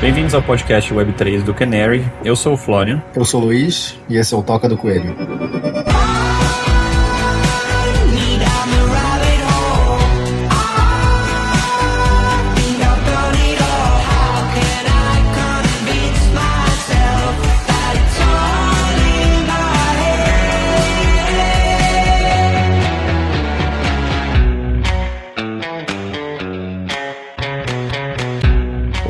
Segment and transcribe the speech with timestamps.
[0.00, 2.04] Bem-vindos ao podcast Web3 do Canary.
[2.24, 3.02] Eu sou o Florian.
[3.14, 5.16] Eu sou o Luiz e esse é o Toca do Coelho.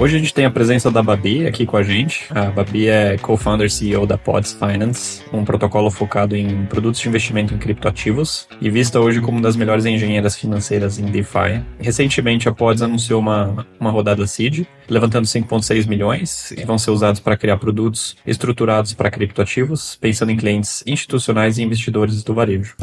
[0.07, 2.29] Hoje a gente tem a presença da Babi aqui com a gente.
[2.31, 7.53] A Babi é co-founder CEO da Pods Finance, um protocolo focado em produtos de investimento
[7.53, 11.61] em criptoativos e vista hoje como uma das melhores engenheiras financeiras em DeFi.
[11.81, 17.19] Recentemente a Pods anunciou uma, uma rodada seed, levantando 5,6 milhões, que vão ser usados
[17.19, 22.77] para criar produtos estruturados para criptoativos, pensando em clientes institucionais e investidores do varejo.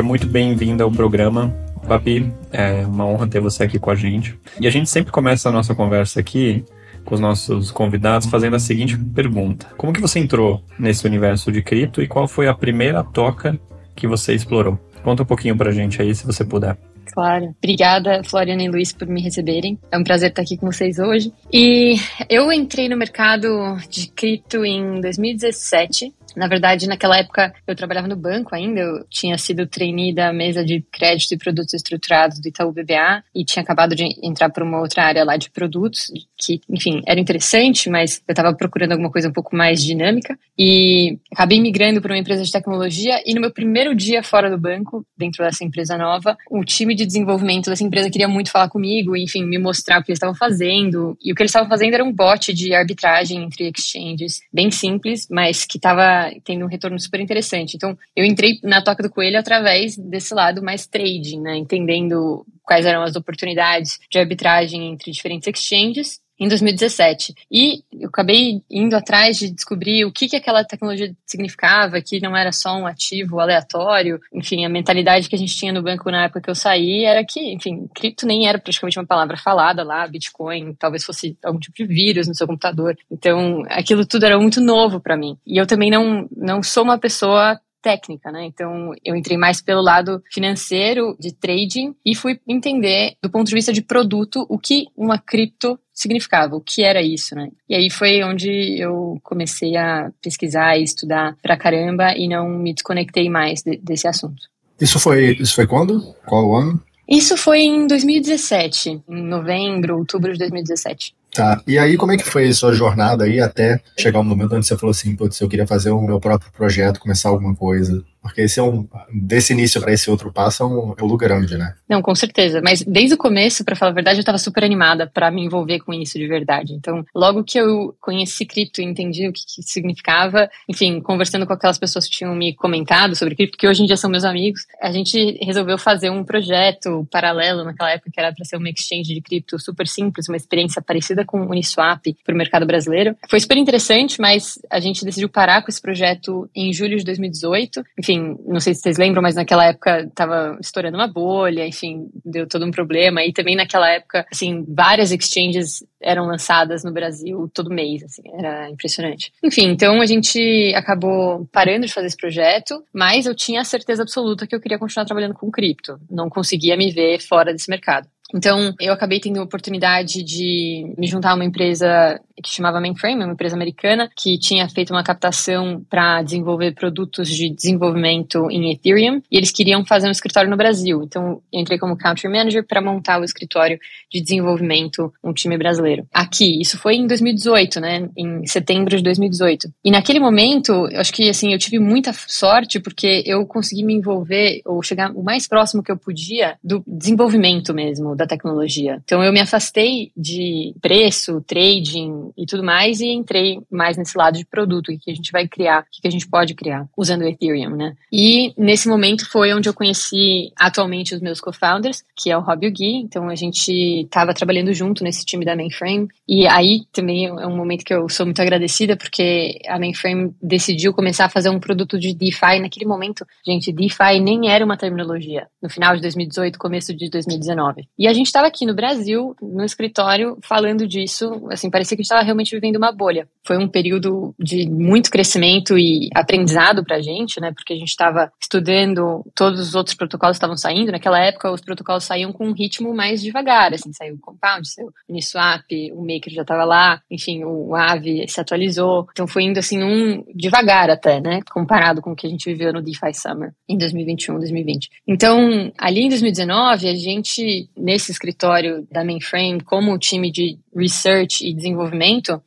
[0.00, 1.54] Seja muito bem-vinda ao programa.
[1.86, 4.34] Papi, é uma honra ter você aqui com a gente.
[4.58, 6.64] E a gente sempre começa a nossa conversa aqui
[7.04, 11.60] com os nossos convidados fazendo a seguinte pergunta: Como que você entrou nesse universo de
[11.60, 13.60] cripto e qual foi a primeira toca
[13.94, 14.78] que você explorou?
[15.04, 16.78] Conta um pouquinho pra gente aí, se você puder.
[17.12, 17.54] Claro.
[17.58, 19.78] Obrigada, Floriana e Luiz, por me receberem.
[19.90, 21.30] É um prazer estar aqui com vocês hoje.
[21.52, 21.96] E
[22.28, 28.16] eu entrei no mercado de cripto em 2017 na verdade, naquela época eu trabalhava no
[28.16, 32.72] banco ainda, eu tinha sido trainee da mesa de crédito e produtos estruturados do Itaú
[32.72, 37.02] BBA e tinha acabado de entrar para uma outra área lá de produtos, que, enfim,
[37.06, 42.00] era interessante, mas eu estava procurando alguma coisa um pouco mais dinâmica e acabei migrando
[42.00, 45.64] para uma empresa de tecnologia e no meu primeiro dia fora do banco, dentro dessa
[45.64, 50.00] empresa nova, o time de desenvolvimento dessa empresa queria muito falar comigo, enfim, me mostrar
[50.00, 51.16] o que eles estavam fazendo.
[51.22, 55.26] E o que eles estavam fazendo era um bot de arbitragem entre exchanges, bem simples,
[55.30, 57.76] mas que estava tendo um retorno super interessante.
[57.76, 61.56] Então, eu entrei na Toca do Coelho através desse lado mais trading, né?
[61.56, 67.34] Entendendo quais eram as oportunidades de arbitragem entre diferentes exchanges em 2017.
[67.52, 72.34] E eu acabei indo atrás de descobrir o que, que aquela tecnologia significava, que não
[72.34, 74.18] era só um ativo aleatório.
[74.32, 77.22] Enfim, a mentalidade que a gente tinha no banco na época que eu saí era
[77.24, 81.76] que, enfim, cripto nem era praticamente uma palavra falada lá, Bitcoin, talvez fosse algum tipo
[81.76, 82.96] de vírus no seu computador.
[83.10, 85.36] Então, aquilo tudo era muito novo para mim.
[85.46, 88.44] E eu também não, não sou uma pessoa técnica, né?
[88.44, 93.54] Então eu entrei mais pelo lado financeiro de trading e fui entender do ponto de
[93.54, 97.48] vista de produto o que uma cripto significava, o que era isso, né?
[97.68, 102.72] E aí foi onde eu comecei a pesquisar e estudar pra caramba e não me
[102.72, 104.48] desconectei mais de, desse assunto.
[104.80, 106.14] Isso foi, isso foi quando?
[106.26, 106.82] Qual o ano?
[107.06, 111.14] Isso foi em 2017, em novembro, outubro de 2017.
[111.32, 111.62] Tá.
[111.66, 114.66] E aí, como é que foi a sua jornada aí até chegar um momento onde
[114.66, 118.02] você falou assim, putz, eu queria fazer o meu próprio projeto, começar alguma coisa?
[118.22, 121.20] Porque esse é um, desse início para esse outro passo é um, é um lugar
[121.20, 121.74] grande, né?
[121.88, 122.60] Não, com certeza.
[122.62, 125.80] Mas desde o começo, para falar a verdade, eu estava super animada para me envolver
[125.80, 126.72] com isso de verdade.
[126.72, 131.52] Então, logo que eu conheci cripto e entendi o que, que significava, enfim, conversando com
[131.52, 134.66] aquelas pessoas que tinham me comentado sobre cripto, que hoje em dia são meus amigos,
[134.80, 139.14] a gente resolveu fazer um projeto paralelo naquela época que era para ser uma exchange
[139.14, 143.16] de cripto super simples, uma experiência parecida com o Uniswap para o mercado brasileiro.
[143.28, 147.84] Foi super interessante, mas a gente decidiu parar com esse projeto em julho de 2018.
[147.98, 152.08] Enfim, enfim, não sei se vocês lembram, mas naquela época estava estourando uma bolha, enfim,
[152.24, 153.22] deu todo um problema.
[153.24, 158.68] E também naquela época, assim, várias exchanges eram lançadas no Brasil todo mês, assim, era
[158.70, 159.32] impressionante.
[159.44, 164.02] Enfim, então a gente acabou parando de fazer esse projeto, mas eu tinha a certeza
[164.02, 165.98] absoluta que eu queria continuar trabalhando com cripto.
[166.10, 168.08] Não conseguia me ver fora desse mercado.
[168.34, 173.24] Então, eu acabei tendo a oportunidade de me juntar a uma empresa que chamava Mainframe,
[173.24, 179.20] uma empresa americana, que tinha feito uma captação para desenvolver produtos de desenvolvimento em Ethereum,
[179.30, 181.02] e eles queriam fazer um escritório no Brasil.
[181.02, 183.78] Então, entrei como Country Manager para montar o escritório
[184.10, 186.06] de desenvolvimento, um time brasileiro.
[186.12, 189.68] Aqui, isso foi em 2018, né, em setembro de 2018.
[189.84, 193.94] E naquele momento, eu acho que, assim, eu tive muita sorte, porque eu consegui me
[193.94, 199.00] envolver, ou chegar o mais próximo que eu podia do desenvolvimento mesmo, da tecnologia.
[199.04, 204.38] Então eu me afastei de preço, trading e tudo mais e entrei mais nesse lado
[204.38, 207.22] de produto, o que a gente vai criar, o que a gente pode criar usando
[207.22, 207.94] o Ethereum, né?
[208.12, 212.66] E nesse momento foi onde eu conheci atualmente os meus co-founders, que é o Rob
[212.66, 212.96] e o Gui.
[212.96, 213.70] Então a gente
[214.02, 218.08] estava trabalhando junto nesse time da Mainframe e aí também é um momento que eu
[218.08, 222.86] sou muito agradecida porque a Mainframe decidiu começar a fazer um produto de DeFi naquele
[222.86, 223.24] momento.
[223.46, 227.88] Gente, DeFi nem era uma terminologia no final de 2018, começo de 2019.
[227.98, 232.02] E a gente estava aqui no Brasil, no escritório, falando disso, assim, parecia que a
[232.02, 233.28] gente estava realmente vivendo uma bolha.
[233.46, 237.52] Foi um período de muito crescimento e aprendizado para a gente, né?
[237.52, 240.92] Porque a gente estava estudando, todos os outros protocolos estavam saindo.
[240.92, 244.88] Naquela época, os protocolos saíam com um ritmo mais devagar, assim, saiu o Compound, saiu
[244.88, 249.06] o Uniswap, o Maker já estava lá, enfim, o Aave se atualizou.
[249.10, 251.40] Então foi indo assim um devagar até, né?
[251.50, 254.90] Comparado com o que a gente viveu no DeFi Summer em 2021, 2020.
[255.06, 261.54] Então, ali em 2019, a gente, nesse escritório da Mainframe, como time de research e
[261.54, 261.99] desenvolvimento,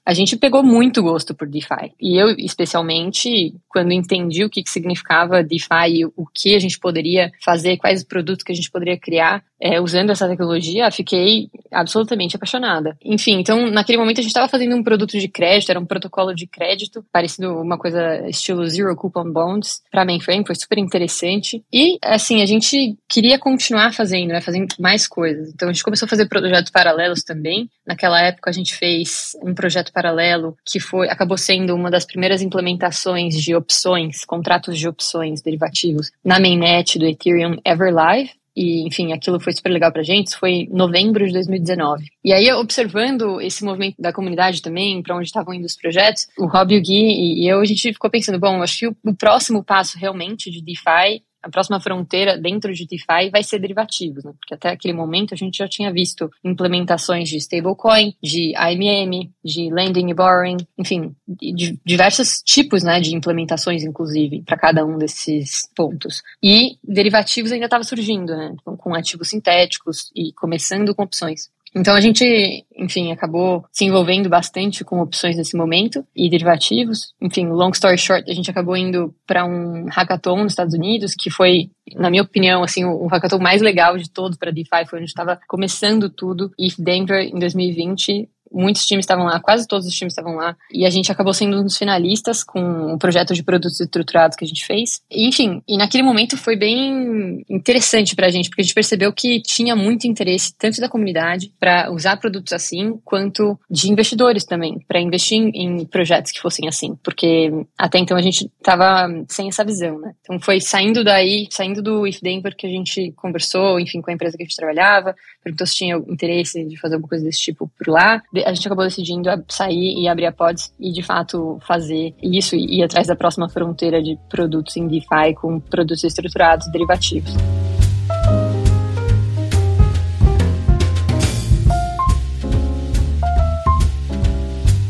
[0.05, 1.93] a gente pegou muito gosto por DeFi.
[1.99, 6.79] E eu, especialmente, quando entendi o que, que significava DeFi e o que a gente
[6.79, 12.35] poderia fazer, quais produtos que a gente poderia criar é, usando essa tecnologia, fiquei absolutamente
[12.35, 12.97] apaixonada.
[13.01, 16.35] Enfim, então, naquele momento a gente estava fazendo um produto de crédito, era um protocolo
[16.35, 21.63] de crédito, parecido uma coisa estilo Zero Coupon Bonds, para mainframe, foi super interessante.
[21.71, 25.49] E, assim, a gente queria continuar fazendo, né, fazendo mais coisas.
[25.53, 27.69] Então, a gente começou a fazer projetos paralelos também.
[27.87, 32.41] Naquela época, a gente fez um projeto paralelo que foi acabou sendo uma das primeiras
[32.41, 39.39] implementações de opções, contratos de opções derivativos na mainnet do Ethereum Everlive e, enfim, aquilo
[39.39, 42.05] foi super legal pra gente, isso foi em novembro de 2019.
[42.23, 46.45] E aí, observando esse movimento da comunidade também, para onde estavam indo os projetos, o
[46.45, 49.63] Rob, o Gui e eu, a gente ficou pensando, bom, acho que o, o próximo
[49.63, 54.31] passo realmente de DeFi a próxima fronteira dentro de DeFi vai ser derivativos, né?
[54.39, 59.69] porque até aquele momento a gente já tinha visto implementações de stablecoin, de AMM, de
[59.69, 65.69] lending e borrowing, enfim, de diversos tipos né, de implementações, inclusive, para cada um desses
[65.75, 66.23] pontos.
[66.41, 68.55] E derivativos ainda estava surgindo, né?
[68.63, 71.49] com ativos sintéticos e começando com opções.
[71.75, 77.13] Então a gente, enfim, acabou se envolvendo bastante com opções nesse momento e derivativos.
[77.19, 81.31] Enfim, long story short, a gente acabou indo para um hackathon nos Estados Unidos, que
[81.31, 85.09] foi, na minha opinião, assim, o, hackathon mais legal de todos para DeFi, foi onde
[85.09, 86.51] estava começando tudo.
[86.59, 90.85] E Denver em 2020 muitos times estavam lá, quase todos os times estavam lá, e
[90.85, 94.47] a gente acabou sendo um dos finalistas com o projeto de produtos estruturados que a
[94.47, 95.01] gente fez.
[95.11, 99.75] enfim, e naquele momento foi bem interessante pra gente, porque a gente percebeu que tinha
[99.75, 105.39] muito interesse, tanto da comunidade, para usar produtos assim, quanto de investidores também, para investir
[105.53, 110.13] em projetos que fossem assim, porque até então a gente estava sem essa visão, né?
[110.21, 114.13] Então foi saindo daí, saindo do If Denver que a gente conversou, enfim, com a
[114.13, 117.71] empresa que a gente trabalhava, perguntou se tinha interesse de fazer alguma coisa desse tipo
[117.77, 122.13] por lá a gente acabou decidindo sair e abrir a Pods e, de fato, fazer
[122.21, 127.33] isso e ir atrás da próxima fronteira de produtos em DeFi com produtos estruturados derivativos.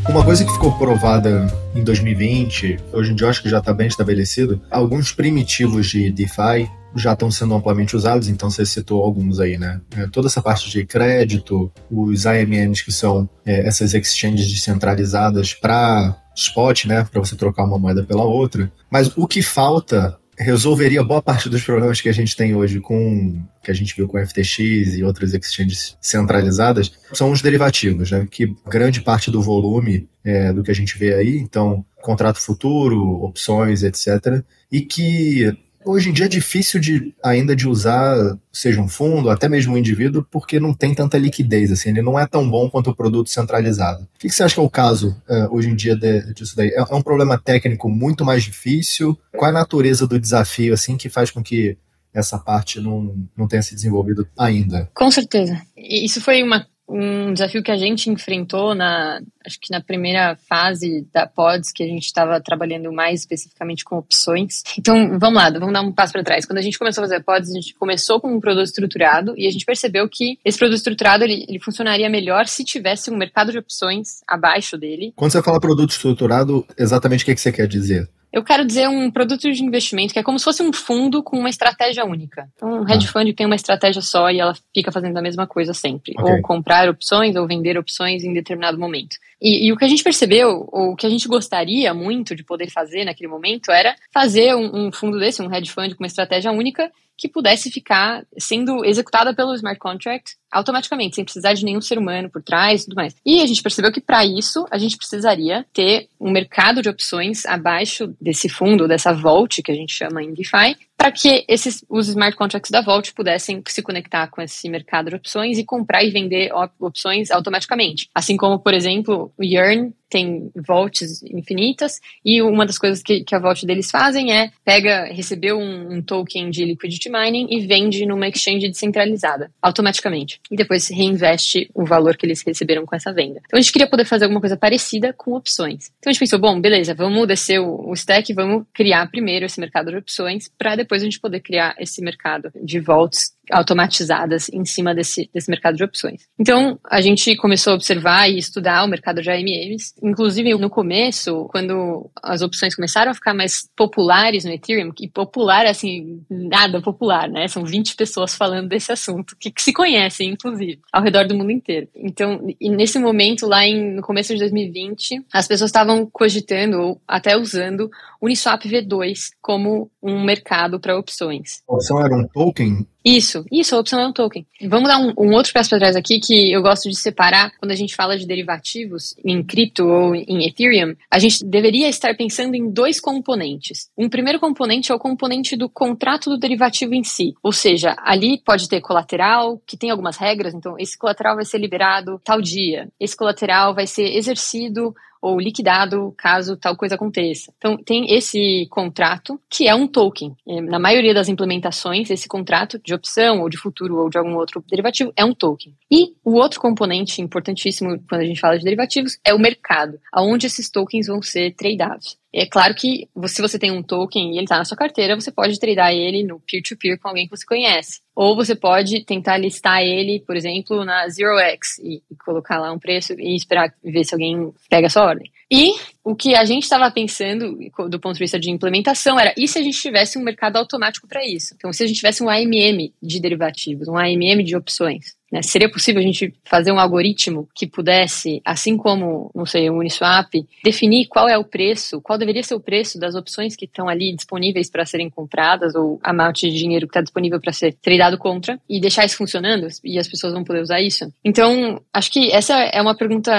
[0.08, 3.72] Uma coisa que ficou provada em 2020, hoje em dia eu acho que já está
[3.72, 9.40] bem estabelecido, alguns primitivos de DeFi já estão sendo amplamente usados, então você citou alguns
[9.40, 9.80] aí, né?
[9.96, 16.16] É, toda essa parte de crédito, os AMMs, que são é, essas exchanges descentralizadas para
[16.36, 17.06] spot, né?
[17.10, 18.70] Para você trocar uma moeda pela outra.
[18.90, 23.40] Mas o que falta resolveria boa parte dos problemas que a gente tem hoje com
[23.62, 28.26] que a gente viu com FTX e outras exchanges centralizadas são os derivativos, né?
[28.30, 33.24] Que grande parte do volume é, do que a gente vê aí, então contrato futuro,
[33.24, 34.44] opções, etc.
[34.70, 39.48] E que Hoje em dia é difícil de, ainda de usar, seja um fundo, até
[39.48, 42.90] mesmo um indivíduo, porque não tem tanta liquidez, assim, ele não é tão bom quanto
[42.90, 44.02] o produto centralizado.
[44.02, 46.56] O que, que você acha que é o caso uh, hoje em dia de, disso
[46.56, 46.68] daí?
[46.68, 49.18] É, é um problema técnico muito mais difícil?
[49.36, 51.76] Qual é a natureza do desafio, assim, que faz com que
[52.14, 54.88] essa parte não, não tenha se desenvolvido ainda?
[54.94, 55.60] Com certeza.
[55.76, 61.06] Isso foi uma um desafio que a gente enfrentou na acho que na primeira fase
[61.12, 64.62] da Pods que a gente estava trabalhando mais especificamente com opções.
[64.78, 66.46] Então, vamos lá, vamos dar um passo para trás.
[66.46, 69.46] Quando a gente começou a fazer Pods, a gente começou com um produto estruturado e
[69.46, 73.52] a gente percebeu que esse produto estruturado ele, ele funcionaria melhor se tivesse um mercado
[73.52, 75.12] de opções abaixo dele.
[75.16, 78.08] Quando você fala produto estruturado, exatamente o que, que você quer dizer?
[78.34, 81.38] Eu quero dizer um produto de investimento que é como se fosse um fundo com
[81.38, 82.48] uma estratégia única.
[82.56, 83.12] Então, um hedge ah.
[83.12, 86.14] fund tem uma estratégia só e ela fica fazendo a mesma coisa sempre.
[86.18, 86.34] Okay.
[86.34, 89.18] Ou comprar opções ou vender opções em determinado momento.
[89.40, 92.42] E, e, o que a gente percebeu, ou o que a gente gostaria muito de
[92.42, 96.08] poder fazer naquele momento, era fazer um, um fundo desse, um hedge fund com uma
[96.08, 101.80] estratégia única, que pudesse ficar sendo executada pelo smart contract automaticamente, sem precisar de nenhum
[101.80, 103.14] ser humano por trás e tudo mais.
[103.26, 107.44] E a gente percebeu que para isso a gente precisaria ter um mercado de opções
[107.44, 112.08] abaixo desse fundo, dessa vault que a gente chama em DeFi, para que esses, os
[112.08, 116.10] smart contracts da Vault pudessem se conectar com esse mercado de opções e comprar e
[116.10, 118.08] vender opções automaticamente.
[118.14, 123.34] Assim como, por exemplo, o Yearn tem vaults infinitas e uma das coisas que, que
[123.34, 128.06] a vault deles fazem é pega, recebeu um, um, token de liquidity mining e vende
[128.06, 133.40] numa exchange descentralizada automaticamente e depois reinveste o valor que eles receberam com essa venda.
[133.44, 135.90] Então a gente queria poder fazer alguma coisa parecida com opções.
[135.98, 139.58] Então a gente pensou, bom, beleza, vamos descer o, o stack, vamos criar primeiro esse
[139.58, 144.64] mercado de opções para depois a gente poder criar esse mercado de vaults automatizadas em
[144.64, 146.22] cima desse, desse mercado de opções.
[146.38, 149.94] Então, a gente começou a observar e estudar o mercado de AMMs.
[150.02, 155.66] Inclusive, no começo, quando as opções começaram a ficar mais populares no Ethereum, e popular,
[155.66, 157.48] assim, nada popular, né?
[157.48, 161.50] São 20 pessoas falando desse assunto, que, que se conhecem, inclusive, ao redor do mundo
[161.50, 161.88] inteiro.
[161.94, 167.36] Então, nesse momento, lá em, no começo de 2020, as pessoas estavam cogitando, ou até
[167.36, 171.62] usando, Uniswap V2 como um mercado para opções.
[171.68, 174.46] A opção era um token isso, isso, a opção é um token.
[174.62, 177.70] Vamos dar um, um outro passo para trás aqui que eu gosto de separar quando
[177.70, 180.96] a gente fala de derivativos em cripto ou em Ethereum.
[181.10, 183.90] A gente deveria estar pensando em dois componentes.
[183.96, 188.40] Um primeiro componente é o componente do contrato do derivativo em si, ou seja, ali
[188.42, 192.88] pode ter colateral, que tem algumas regras, então esse colateral vai ser liberado tal dia,
[192.98, 197.50] esse colateral vai ser exercido ou liquidado caso tal coisa aconteça.
[197.56, 200.36] Então, tem esse contrato, que é um token.
[200.46, 204.34] É, na maioria das implementações, esse contrato de opção, ou de futuro, ou de algum
[204.36, 205.74] outro derivativo, é um token.
[205.90, 210.46] E o outro componente importantíssimo quando a gente fala de derivativos é o mercado, aonde
[210.46, 212.18] esses tokens vão ser tradeados.
[212.36, 215.30] É claro que se você tem um token e ele está na sua carteira, você
[215.30, 218.00] pode tradear ele no peer-to-peer -peer com alguém que você conhece.
[218.12, 222.78] Ou você pode tentar listar ele, por exemplo, na ZeroX e, e colocar lá um
[222.78, 225.30] preço e esperar ver se alguém pega a sua ordem.
[225.48, 227.56] E o que a gente estava pensando
[227.88, 231.06] do ponto de vista de implementação era e se a gente tivesse um mercado automático
[231.06, 231.54] para isso?
[231.54, 235.42] Então, se a gente tivesse um AMM de derivativos, um AMM de opções, né?
[235.42, 240.32] Seria possível a gente fazer um algoritmo que pudesse, assim como, não sei, o Uniswap,
[240.62, 244.14] definir qual é o preço, qual deveria ser o preço das opções que estão ali
[244.14, 248.16] disponíveis para serem compradas ou a amount de dinheiro que está disponível para ser tradeado
[248.16, 251.12] contra e deixar isso funcionando e as pessoas vão poder usar isso?
[251.24, 253.32] Então, acho que essa é uma pergunta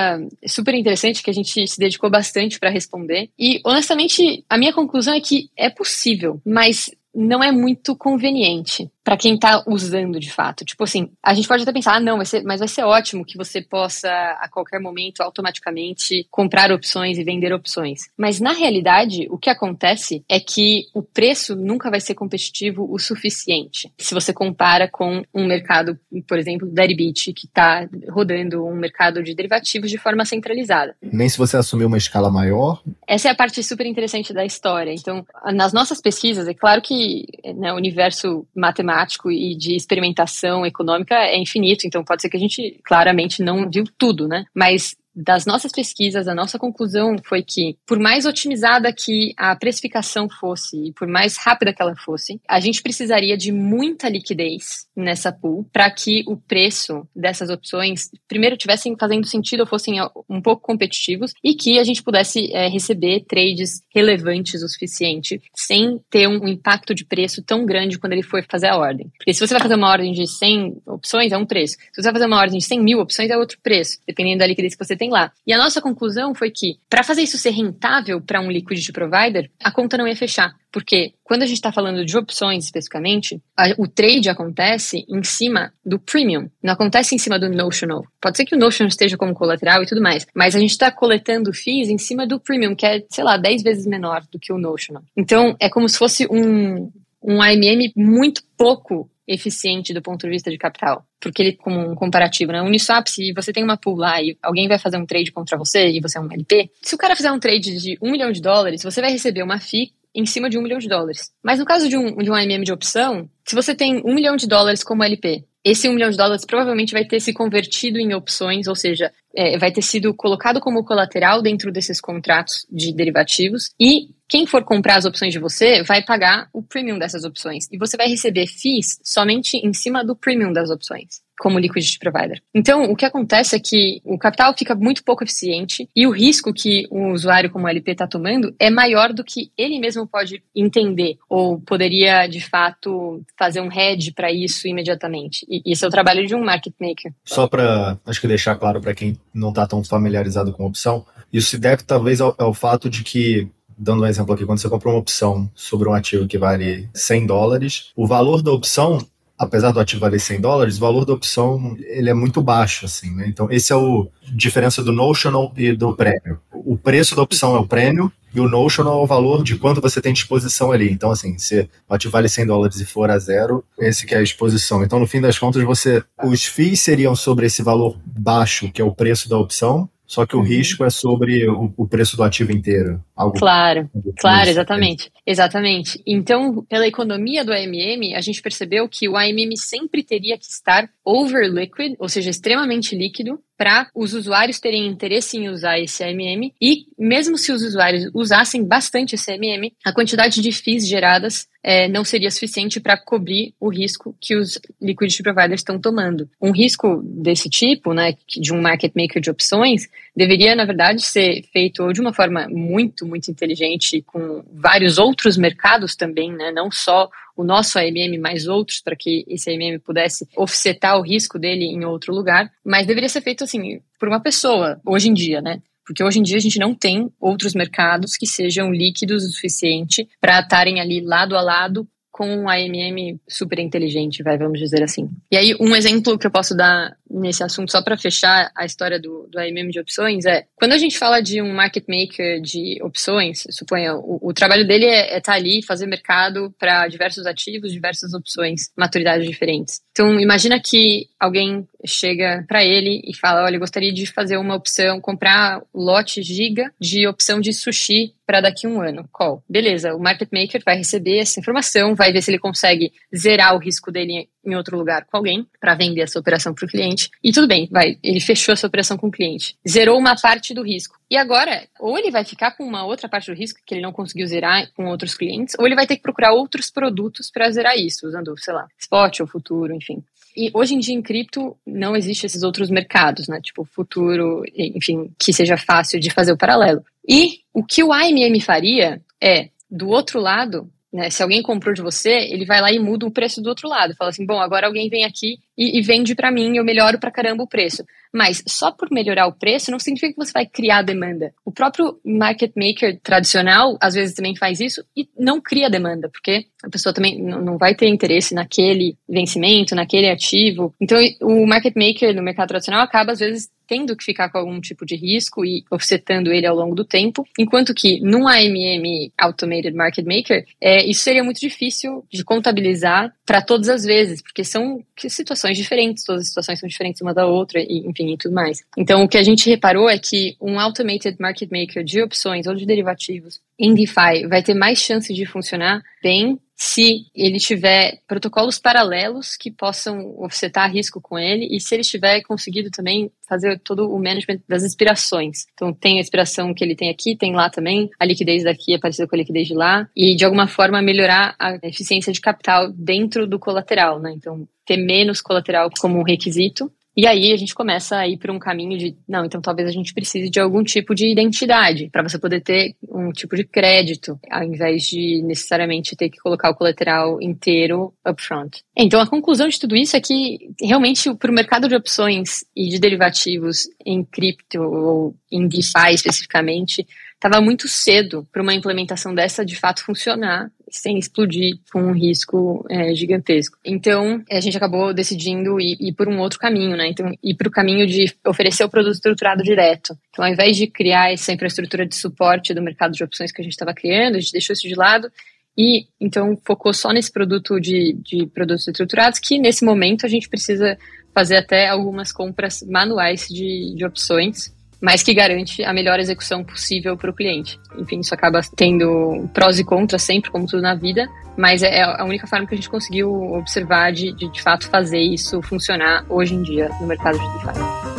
[0.46, 3.30] super interessante que a gente se dedicou bastante para responder.
[3.40, 9.16] E, honestamente, a minha conclusão é que é possível, mas não é muito conveniente para
[9.16, 10.66] quem está usando de fato.
[10.66, 13.24] Tipo assim, a gente pode até pensar, ah, não, vai ser, mas vai ser ótimo
[13.24, 18.10] que você possa a qualquer momento automaticamente comprar opções e vender opções.
[18.18, 22.98] Mas na realidade, o que acontece é que o preço nunca vai ser competitivo o
[22.98, 23.94] suficiente.
[23.96, 29.36] Se você compara com um mercado, por exemplo, Deribit, que está rodando um mercado de
[29.36, 30.96] derivativos de forma centralizada.
[31.00, 32.82] Nem se você assumir uma escala maior.
[33.08, 34.92] Essa é a parte super interessante da história.
[34.92, 40.66] Então, nas nossas pesquisas, é claro que né, o universo matemático matemático e de experimentação
[40.66, 44.46] econômica é infinito, então pode ser que a gente claramente não viu tudo, né?
[44.56, 50.28] Mas das nossas pesquisas, a nossa conclusão foi que, por mais otimizada que a precificação
[50.30, 55.32] fosse e por mais rápida que ela fosse, a gente precisaria de muita liquidez nessa
[55.32, 59.96] pool para que o preço dessas opções, primeiro, tivessem fazendo sentido ou fossem
[60.30, 66.00] um pouco competitivos e que a gente pudesse é, receber trades relevantes o suficiente sem
[66.10, 69.12] ter um impacto de preço tão grande quando ele for fazer a ordem.
[69.18, 71.74] Porque se você vai fazer uma ordem de 100 opções, é um preço.
[71.74, 74.48] Se você vai fazer uma ordem de 100 mil opções, é outro preço, dependendo da
[74.48, 75.32] liquidez que você tem tem lá.
[75.46, 79.50] E a nossa conclusão foi que, para fazer isso ser rentável para um liquidity provider,
[79.64, 80.54] a conta não ia fechar.
[80.72, 85.72] Porque quando a gente está falando de opções especificamente, a, o trade acontece em cima
[85.86, 88.04] do premium, não acontece em cima do notional.
[88.20, 90.92] Pode ser que o notional esteja como colateral e tudo mais, mas a gente está
[90.92, 94.52] coletando fees em cima do premium, que é, sei lá, 10 vezes menor do que
[94.52, 95.04] o notional.
[95.16, 96.92] Então, é como se fosse um,
[97.24, 101.06] um AMM muito pouco eficiente do ponto de vista de capital.
[101.20, 102.62] Porque ele, como um comparativo, né?
[102.62, 105.88] Uniswap, se você tem uma pool lá e alguém vai fazer um trade contra você
[105.90, 108.42] e você é um LP, se o cara fizer um trade de um milhão de
[108.42, 111.32] dólares, você vai receber uma FII em cima de um milhão de dólares.
[111.44, 114.36] Mas no caso de um, de um AMM de opção, se você tem um milhão
[114.36, 118.14] de dólares como LP, esse um milhão de dólares provavelmente vai ter se convertido em
[118.14, 123.72] opções, ou seja, é, vai ter sido colocado como colateral dentro desses contratos de derivativos
[123.80, 127.68] e quem for comprar as opções de você vai pagar o premium dessas opções.
[127.72, 132.42] E você vai receber FIIs somente em cima do premium das opções como liquidity provider.
[132.54, 136.54] Então, o que acontece é que o capital fica muito pouco eficiente e o risco
[136.54, 141.18] que o usuário como LP está tomando é maior do que ele mesmo pode entender
[141.30, 145.46] ou poderia, de fato, fazer um hedge para isso imediatamente.
[145.50, 147.14] E esse é o trabalho de um market maker.
[147.24, 151.06] Só para, acho que deixar claro para quem não está tão familiarizado com a opção,
[151.32, 154.70] isso se deve talvez ao, ao fato de que dando um exemplo aqui, quando você
[154.70, 159.06] compra uma opção sobre um ativo que vale 100 dólares, o valor da opção
[159.38, 163.14] apesar do ativo valer 100 dólares, o valor da opção ele é muito baixo, assim,
[163.16, 163.26] né?
[163.28, 166.40] Então, esse é o diferença do notional e do prêmio.
[166.52, 169.82] O preço da opção é o prêmio e o notional é o valor de quanto
[169.82, 170.92] você tem de exposição ali.
[170.92, 174.18] Então, assim, se o ativo vale 100 dólares e for a zero, esse que é
[174.18, 174.84] a exposição.
[174.84, 178.86] Então, no fim das contas, você os FIIs seriam sobre esse valor baixo, que é
[178.86, 180.46] o preço da opção, só que o uhum.
[180.46, 183.04] risco é sobre o, o, preço do ativo inteiro.
[183.16, 185.12] Algo claro, claro, exatamente.
[185.26, 186.02] Exatamente.
[186.06, 190.90] Então, pela economia do AMM, a gente percebeu que o AMM sempre teria que estar
[191.04, 196.54] over liquid, ou seja, extremamente líquido, para os usuários terem interesse em usar esse AMM
[196.62, 201.88] e mesmo se os usuários usassem bastante esse AMM, a quantidade de FIIs geradas é,
[201.88, 206.30] não seria suficiente para cobrir o risco que os liquidity providers estão tomando.
[206.40, 211.44] Um risco desse tipo, né, de um market maker de opções, deveria, na verdade, ser
[211.52, 217.10] feito de uma forma muito, muito inteligente, com vários outros mercados também, né, não só
[217.36, 221.84] o nosso AMM mais outros, para que esse AMM pudesse offsetar o risco dele em
[221.86, 225.62] outro lugar, mas deveria ser feito assim por uma pessoa, hoje em dia, né?
[225.86, 230.08] Porque hoje em dia a gente não tem outros mercados que sejam líquidos o suficiente
[230.20, 235.10] para estarem ali lado a lado com um AMM super inteligente, vai, vamos dizer assim.
[235.30, 239.00] E aí, um exemplo que eu posso dar nesse assunto, só para fechar a história
[239.00, 242.80] do, do AMM de opções, é quando a gente fala de um market maker de
[242.84, 247.26] opções, suponha, o, o trabalho dele é estar é tá ali, fazer mercado para diversos
[247.26, 249.82] ativos, diversas opções, maturidades diferentes.
[249.92, 254.56] Então, imagina que alguém chega para ele e fala: Olha, eu gostaria de fazer uma
[254.56, 259.08] opção, comprar lote giga de opção de sushi para daqui a um ano.
[259.12, 259.44] Qual?
[259.50, 263.60] Beleza, o market maker vai receber essa informação, vai ver se ele consegue zerar o
[263.60, 267.10] risco dele em outro lugar com alguém para vender essa operação para o cliente.
[267.24, 270.64] E tudo bem, vai, ele fechou essa operação com o cliente, zerou uma parte do
[270.64, 270.98] risco.
[271.10, 273.92] E agora, ou ele vai ficar com uma outra parte do risco que ele não
[273.92, 277.78] conseguiu zerar com outros clientes, ou ele vai ter que procurar outros produtos para zerar
[277.78, 280.04] isso, usando, sei lá, spot ou futuro, enfim.
[280.36, 283.40] E hoje em dia em cripto não existe esses outros mercados, né?
[283.42, 286.84] Tipo futuro, enfim, que seja fácil de fazer o paralelo.
[287.08, 291.82] E o que o AMM faria é, do outro lado, né, se alguém comprou de
[291.82, 293.94] você, ele vai lá e muda o preço do outro lado.
[293.96, 297.12] Fala assim, bom, agora alguém vem aqui e, e vende para mim, eu melhoro para
[297.12, 297.84] caramba o preço.
[298.14, 301.34] Mas só por melhorar o preço não significa que você vai criar demanda.
[301.44, 306.46] O próprio market maker tradicional, às vezes, também faz isso e não cria demanda, porque
[306.64, 310.74] a pessoa também não vai ter interesse naquele vencimento, naquele ativo.
[310.80, 314.60] Então, o market maker no mercado tradicional acaba, às vezes, tendo que ficar com algum
[314.60, 319.76] tipo de risco e offsetando ele ao longo do tempo, enquanto que num AMM Automated
[319.76, 324.84] Market Maker, é, isso seria muito difícil de contabilizar para todas as vezes, porque são
[324.98, 328.64] situações diferentes, todas as situações são diferentes uma da outra, e enfim, e tudo mais.
[328.78, 332.56] Então, o que a gente reparou é que um Automated Market Maker de opções ou
[332.56, 335.82] de derivativos em DeFi vai ter mais chance de funcionar?
[336.02, 341.84] Bem se ele tiver protocolos paralelos que possam offsetar risco com ele e se ele
[341.84, 345.46] tiver conseguido também fazer todo o management das inspirações.
[345.54, 348.80] Então tem a inspiração que ele tem aqui, tem lá também, a liquidez daqui é
[348.80, 349.90] parecida com a liquidez de lá.
[349.96, 354.14] E de alguma forma melhorar a eficiência de capital dentro do colateral, né?
[354.16, 358.40] Então ter menos colateral como requisito e aí a gente começa a ir por um
[358.40, 362.18] caminho de, não, então talvez a gente precise de algum tipo de identidade para você
[362.18, 367.22] poder ter um tipo de crédito, ao invés de necessariamente ter que colocar o colateral
[367.22, 368.64] inteiro upfront.
[368.78, 372.70] Então a conclusão de tudo isso é que realmente para o mercado de opções e
[372.70, 379.46] de derivativos em cripto ou em DeFi especificamente, estava muito cedo para uma implementação dessa
[379.46, 383.58] de fato funcionar sem explodir com um risco é, gigantesco.
[383.64, 386.88] Então, a gente acabou decidindo ir, ir por um outro caminho, né?
[386.88, 389.98] Então, ir para o caminho de oferecer o produto estruturado direto.
[390.10, 393.44] Então, ao invés de criar essa infraestrutura de suporte do mercado de opções que a
[393.44, 395.12] gente estava criando, a gente deixou isso de lado
[395.58, 400.28] e, então, focou só nesse produto de, de produtos estruturados, que nesse momento a gente
[400.28, 400.78] precisa
[401.14, 406.98] fazer até algumas compras manuais de, de opções mas que garante a melhor execução possível
[406.98, 407.60] para o cliente.
[407.78, 411.08] Enfim, isso acaba tendo prós e contras sempre, como tudo na vida,
[411.38, 415.00] mas é a única forma que a gente conseguiu observar de, de, de fato fazer
[415.00, 417.95] isso funcionar hoje em dia no mercado de DeFi.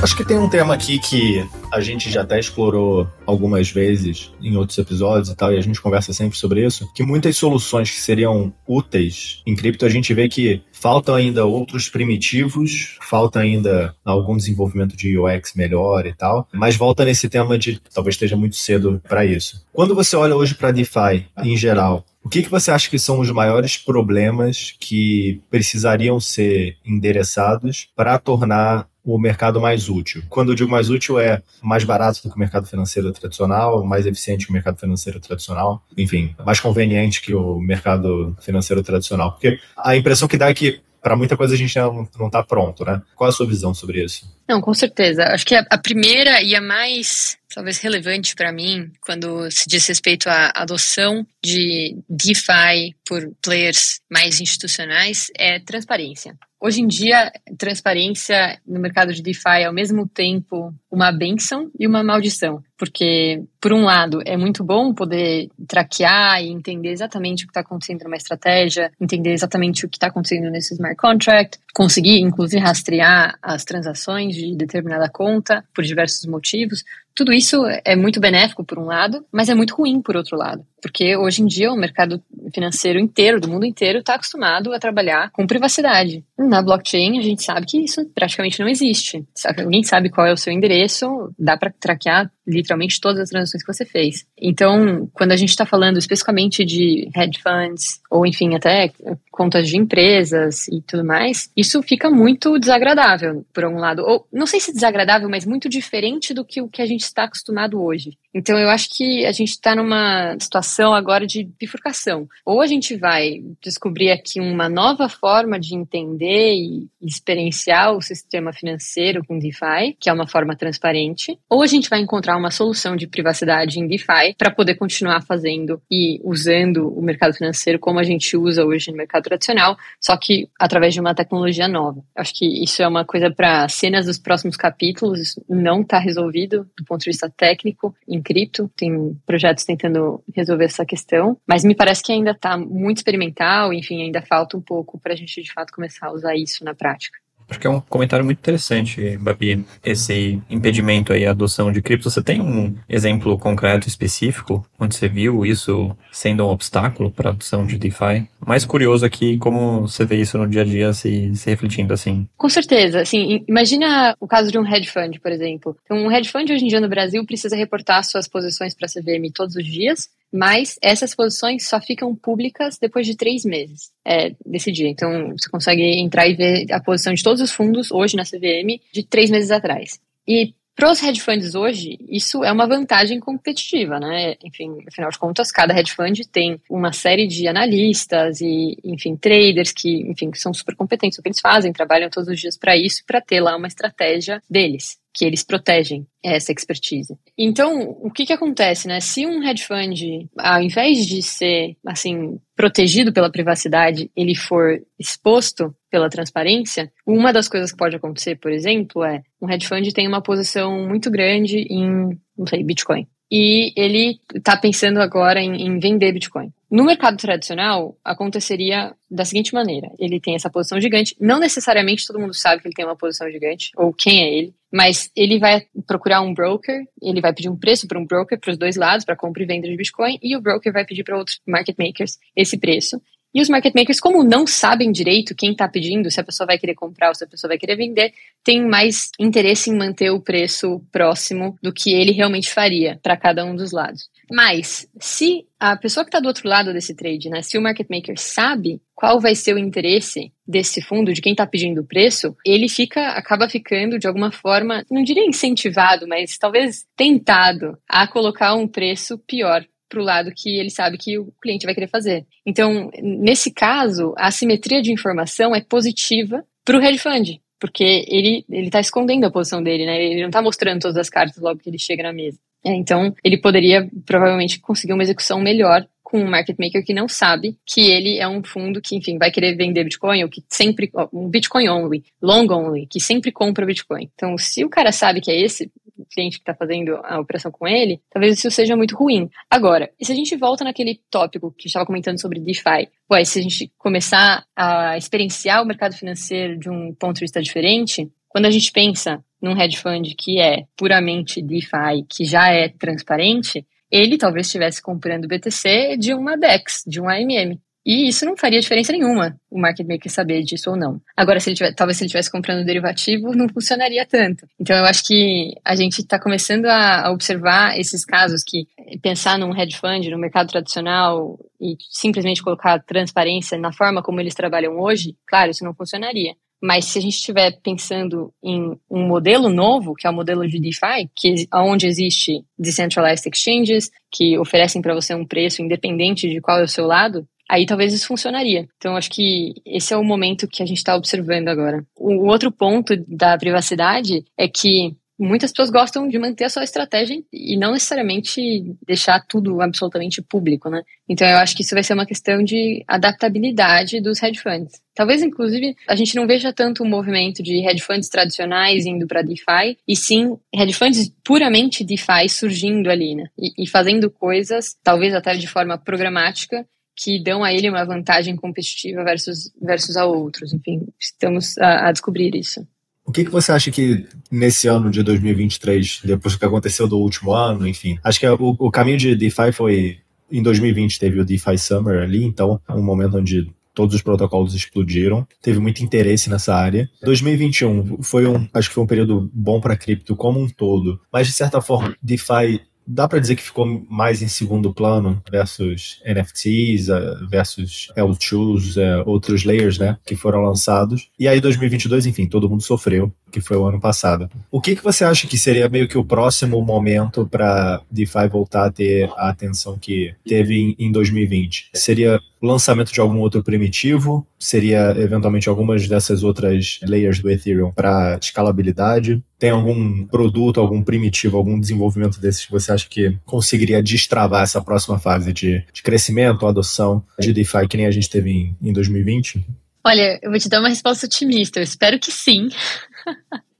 [0.00, 4.56] Acho que tem um tema aqui que a gente já até explorou algumas vezes em
[4.56, 8.00] outros episódios e tal, e a gente conversa sempre sobre isso, que muitas soluções que
[8.00, 14.36] seriam úteis em cripto, a gente vê que faltam ainda outros primitivos, falta ainda algum
[14.36, 19.02] desenvolvimento de UX melhor e tal, mas volta nesse tema de talvez esteja muito cedo
[19.06, 19.66] para isso.
[19.72, 23.18] Quando você olha hoje para DeFi em geral, o que, que você acha que são
[23.20, 30.22] os maiores problemas que precisariam ser endereçados para tornar o mercado mais útil.
[30.28, 34.06] Quando eu digo mais útil, é mais barato do que o mercado financeiro tradicional, mais
[34.06, 39.32] eficiente que o mercado financeiro tradicional, enfim, mais conveniente que o mercado financeiro tradicional.
[39.32, 42.84] Porque a impressão que dá é que para muita coisa a gente não está pronto,
[42.84, 43.00] né?
[43.14, 44.26] Qual a sua visão sobre isso?
[44.48, 45.24] Não, com certeza.
[45.24, 49.86] Acho que a, a primeira e a mais talvez relevante para mim quando se diz
[49.86, 56.36] respeito à adoção de DeFi por players mais institucionais é transparência.
[56.60, 61.86] Hoje em dia, transparência no mercado de DeFi é ao mesmo tempo uma benção e
[61.86, 67.46] uma maldição, porque, por um lado, é muito bom poder traquear e entender exatamente o
[67.46, 72.18] que está acontecendo numa estratégia, entender exatamente o que está acontecendo nesse smart contract, conseguir,
[72.18, 76.82] inclusive, rastrear as transações de determinada conta por diversos motivos.
[77.18, 80.64] Tudo isso é muito benéfico por um lado, mas é muito ruim por outro lado,
[80.80, 82.22] porque hoje em dia o mercado
[82.54, 86.24] financeiro inteiro, do mundo inteiro, está acostumado a trabalhar com privacidade.
[86.38, 89.26] Na blockchain, a gente sabe que isso praticamente não existe.
[89.58, 93.72] Alguém sabe qual é o seu endereço, dá para traquear literalmente todas as transações que
[93.72, 94.24] você fez.
[94.40, 98.90] Então, quando a gente está falando especificamente de hedge funds, ou enfim, até
[99.30, 104.02] contas de empresas e tudo mais, isso fica muito desagradável, por um lado.
[104.02, 107.24] Ou, não sei se desagradável, mas muito diferente do que o que a gente está
[107.24, 108.18] acostumado hoje.
[108.34, 112.28] Então, eu acho que a gente está numa situação agora de bifurcação.
[112.44, 118.52] Ou a gente vai descobrir aqui uma nova forma de entender e experienciar o sistema
[118.52, 122.96] financeiro com DeFi, que é uma forma transparente, ou a gente vai encontrar uma solução
[122.96, 128.02] de privacidade em DeFi para poder continuar fazendo e usando o mercado financeiro como a
[128.02, 132.02] gente usa hoje no mercado tradicional, só que através de uma tecnologia nova.
[132.14, 136.84] Acho que isso é uma coisa para cenas dos próximos capítulos, não está resolvido do
[136.84, 142.02] ponto de vista técnico em cripto, tem projetos tentando resolver essa questão, mas me parece
[142.02, 145.72] que ainda está muito experimental, enfim, ainda falta um pouco para a gente de fato
[145.72, 147.18] começar a usar isso na prática.
[147.48, 152.10] Acho que é um comentário muito interessante, Babi, esse impedimento aí à adoção de cripto.
[152.10, 157.32] Você tem um exemplo concreto, específico, onde você viu isso sendo um obstáculo para a
[157.32, 158.28] adoção de DeFi?
[158.44, 162.28] Mais curioso aqui, como você vê isso no dia a dia se, se refletindo assim?
[162.36, 163.00] Com certeza.
[163.00, 165.76] Assim, imagina o caso de um hedge fund, por exemplo.
[165.84, 168.90] Então, um hedge fund hoje em dia no Brasil precisa reportar suas posições para a
[168.90, 174.34] CVM todos os dias mas essas posições só ficam públicas depois de três meses é,
[174.44, 174.88] desse dia.
[174.88, 178.80] Então, você consegue entrar e ver a posição de todos os fundos hoje na CVM
[178.92, 179.98] de três meses atrás.
[180.26, 184.36] E para os hedge funds hoje, isso é uma vantagem competitiva, né?
[184.44, 189.72] Enfim, afinal de contas, cada hedge fund tem uma série de analistas e, enfim, traders
[189.72, 193.02] que, enfim, são super competentes no que eles fazem, trabalham todos os dias para isso,
[193.04, 197.18] para ter lá uma estratégia deles que eles protegem essa expertise.
[197.36, 199.00] Então, o que que acontece, né?
[199.00, 205.74] Se um hedge fund, ao invés de ser, assim, protegido pela privacidade, ele for exposto
[205.90, 210.06] pela transparência, uma das coisas que pode acontecer, por exemplo, é um hedge fund tem
[210.06, 213.08] uma posição muito grande em, não sei, Bitcoin.
[213.30, 216.52] E ele está pensando agora em, em vender Bitcoin.
[216.70, 222.18] No mercado tradicional, aconteceria da seguinte maneira: ele tem essa posição gigante, não necessariamente todo
[222.18, 225.66] mundo sabe que ele tem uma posição gigante, ou quem é ele, mas ele vai
[225.86, 229.04] procurar um broker, ele vai pedir um preço para um broker para os dois lados,
[229.04, 232.18] para compra e venda de Bitcoin, e o broker vai pedir para outros market makers
[232.36, 233.00] esse preço.
[233.34, 236.58] E os market makers, como não sabem direito quem está pedindo, se a pessoa vai
[236.58, 238.12] querer comprar ou se a pessoa vai querer vender,
[238.42, 243.44] tem mais interesse em manter o preço próximo do que ele realmente faria para cada
[243.44, 244.08] um dos lados.
[244.30, 247.88] Mas, se a pessoa que está do outro lado desse trade, né, se o market
[247.90, 252.34] maker sabe qual vai ser o interesse desse fundo, de quem está pedindo o preço,
[252.44, 258.54] ele fica, acaba ficando de alguma forma, não diria incentivado, mas talvez tentado a colocar
[258.54, 262.26] um preço pior para o lado que ele sabe que o cliente vai querer fazer.
[262.44, 268.44] Então, nesse caso, a assimetria de informação é positiva para o hedge fund, porque ele
[268.48, 270.02] está escondendo a posição dele, né?
[270.02, 272.38] Ele não está mostrando todas as cartas logo que ele chega na mesa.
[272.64, 277.06] É, então, ele poderia provavelmente conseguir uma execução melhor com um market maker que não
[277.06, 280.90] sabe que ele é um fundo que, enfim, vai querer vender Bitcoin ou que sempre,
[281.12, 284.08] um Bitcoin only, long only, que sempre compra Bitcoin.
[284.14, 285.70] Então, se o cara sabe que é esse
[286.10, 289.28] cliente que está fazendo a operação com ele, talvez isso seja muito ruim.
[289.50, 293.40] Agora, e se a gente volta naquele tópico que estava comentando sobre DeFi, ué, se
[293.40, 298.46] a gente começar a experienciar o mercado financeiro de um ponto de vista diferente, quando
[298.46, 304.18] a gente pensa num hedge fund que é puramente DeFi, que já é transparente, ele
[304.18, 307.58] talvez estivesse comprando BTC de uma DEX, de um AMM.
[307.88, 311.00] E isso não faria diferença nenhuma, o market maker saber disso ou não.
[311.16, 314.46] Agora, se ele tiver, talvez se ele estivesse comprando derivativo, não funcionaria tanto.
[314.60, 318.66] Então, eu acho que a gente está começando a, a, observar esses casos que
[319.00, 324.34] pensar num hedge fund, no mercado tradicional, e simplesmente colocar transparência na forma como eles
[324.34, 326.34] trabalham hoje, claro, isso não funcionaria.
[326.60, 330.58] Mas se a gente estiver pensando em um modelo novo, que é o modelo de
[330.58, 336.58] DeFi, que onde existe decentralized exchanges que oferecem para você um preço independente de qual
[336.58, 338.68] é o seu lado, aí talvez isso funcionaria.
[338.76, 341.84] Então, acho que esse é o momento que a gente está observando agora.
[341.96, 347.20] O outro ponto da privacidade é que muitas pessoas gostam de manter a sua estratégia
[347.32, 350.82] e não necessariamente deixar tudo absolutamente público, né?
[351.08, 354.80] Então eu acho que isso vai ser uma questão de adaptabilidade dos hedge funds.
[354.94, 359.22] Talvez, inclusive, a gente não veja tanto um movimento de hedge funds tradicionais indo para
[359.22, 363.24] DeFi, e sim hedge funds puramente DeFi surgindo ali, né?
[363.38, 368.34] E, e fazendo coisas, talvez até de forma programática, que dão a ele uma vantagem
[368.34, 370.52] competitiva versus, versus a outros.
[370.52, 372.66] Enfim, estamos a, a descobrir isso.
[373.08, 376.98] O que, que você acha que nesse ano de 2023, depois do que aconteceu do
[376.98, 379.96] último ano, enfim, acho que o, o caminho de DeFi foi.
[380.30, 385.26] Em 2020 teve o DeFi Summer ali, então, um momento onde todos os protocolos explodiram,
[385.40, 386.90] teve muito interesse nessa área.
[387.02, 391.28] 2021 foi um, acho que foi um período bom para cripto como um todo, mas
[391.28, 396.88] de certa forma, DeFi dá para dizer que ficou mais em segundo plano versus NFTs,
[396.88, 401.10] eh, versus L2s, eh, outros layers, né, que foram lançados.
[401.18, 404.28] E aí 2022, enfim, todo mundo sofreu, que foi o ano passado.
[404.50, 408.66] O que que você acha que seria meio que o próximo momento para DeFi voltar
[408.66, 411.70] a ter a atenção que teve em 2020?
[411.74, 414.26] Seria o lançamento de algum outro primitivo?
[414.38, 419.22] Seria eventualmente algumas dessas outras layers do Ethereum para escalabilidade?
[419.38, 424.60] Tem algum produto, algum primitivo, algum desenvolvimento desses que você acha que conseguiria destravar essa
[424.60, 428.72] próxima fase de, de crescimento, adoção de DeFi que nem a gente teve em, em
[428.72, 429.44] 2020?
[429.88, 431.60] Olha, eu vou te dar uma resposta otimista.
[431.60, 432.48] Eu espero que sim.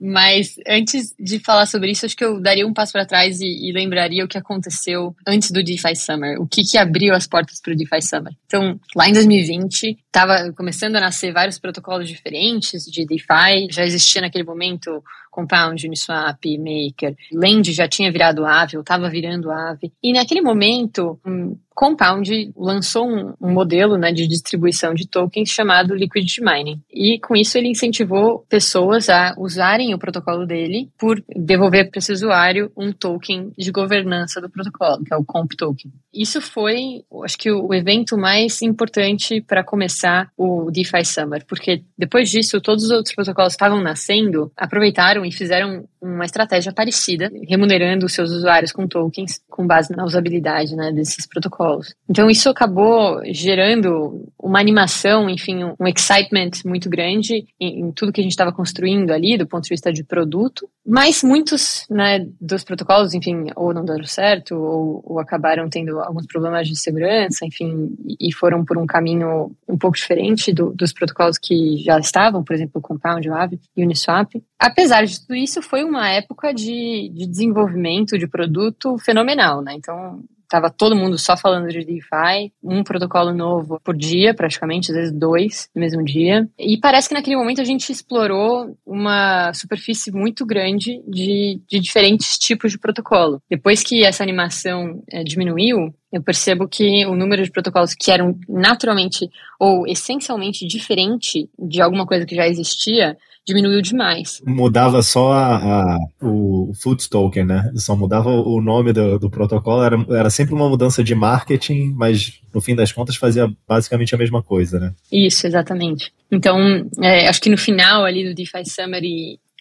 [0.01, 3.69] Mas antes de falar sobre isso, acho que eu daria um passo para trás e,
[3.69, 7.61] e, lembraria o que aconteceu antes do DeFi Summer, o que, que abriu as portas
[7.61, 8.33] para o DeFi Summer.
[8.47, 14.21] Então, lá em 2020, estava começando a nascer vários protocolos diferentes de DeFi, já existia
[14.21, 15.03] naquele momento
[15.39, 19.93] Compound, Uniswap, Maker, Lend já tinha virado Aave, ou estava virando Aave.
[20.03, 25.95] E naquele momento, um, Compound lançou um, um, modelo né, de distribuição de tokens chamado
[25.95, 26.83] Liquidity Mining.
[26.93, 32.11] E com isso ele incentivou pessoas a usarem o protocolo dele por devolver para esse
[32.11, 35.93] usuário um token de governança do protocolo, que é o Comp Token.
[36.13, 42.29] Isso foi, acho que, o evento mais importante para começar o DeFi Summer, porque depois
[42.29, 48.15] disso, todos os outros protocolos estavam nascendo aproveitaram e fizeram uma estratégia parecida, remunerando os
[48.15, 51.95] seus usuários com tokens com base na usabilidade né, desses protocolos.
[52.09, 58.21] Então, isso acabou gerando uma animação, enfim, um excitement muito grande em, em tudo que
[58.21, 62.65] a gente estava construindo ali, do ponto de vista de produto, mas muitos né, dos
[62.65, 67.91] protocolos, enfim, ou não deram certo, ou, ou acabaram tendo alguns problemas de segurança, enfim,
[68.21, 72.55] e foram por um caminho um pouco diferente do, dos protocolos que já estavam, por
[72.55, 73.35] exemplo, o Compound, o
[73.77, 74.31] e o Uniswap.
[74.59, 79.75] Apesar de tudo isso, foi uma época de, de desenvolvimento de produto fenomenal, né?
[79.75, 84.97] Então, Tava todo mundo só falando de DeFi, um protocolo novo por dia, praticamente, às
[84.97, 86.49] vezes dois no mesmo dia.
[86.59, 92.39] E parece que naquele momento a gente explorou uma superfície muito grande de, de diferentes
[92.39, 93.43] tipos de protocolo.
[93.51, 98.39] Depois que essa animação é, diminuiu, eu percebo que o número de protocolos que eram
[98.49, 99.29] naturalmente
[99.61, 103.17] ou essencialmente diferente de alguma coisa que já existia
[103.47, 104.43] diminuiu demais.
[104.47, 107.73] Mudava só a, a, o foot token, né?
[107.77, 112.41] Só mudava o nome do, do protocolo, era, era sempre uma mudança de marketing, mas
[112.53, 114.93] no fim das contas fazia basicamente a mesma coisa, né?
[115.11, 116.13] Isso, exatamente.
[116.31, 116.59] Então,
[117.03, 119.01] é, acho que no final ali do DeFi Summer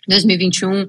[0.06, 0.88] 2021,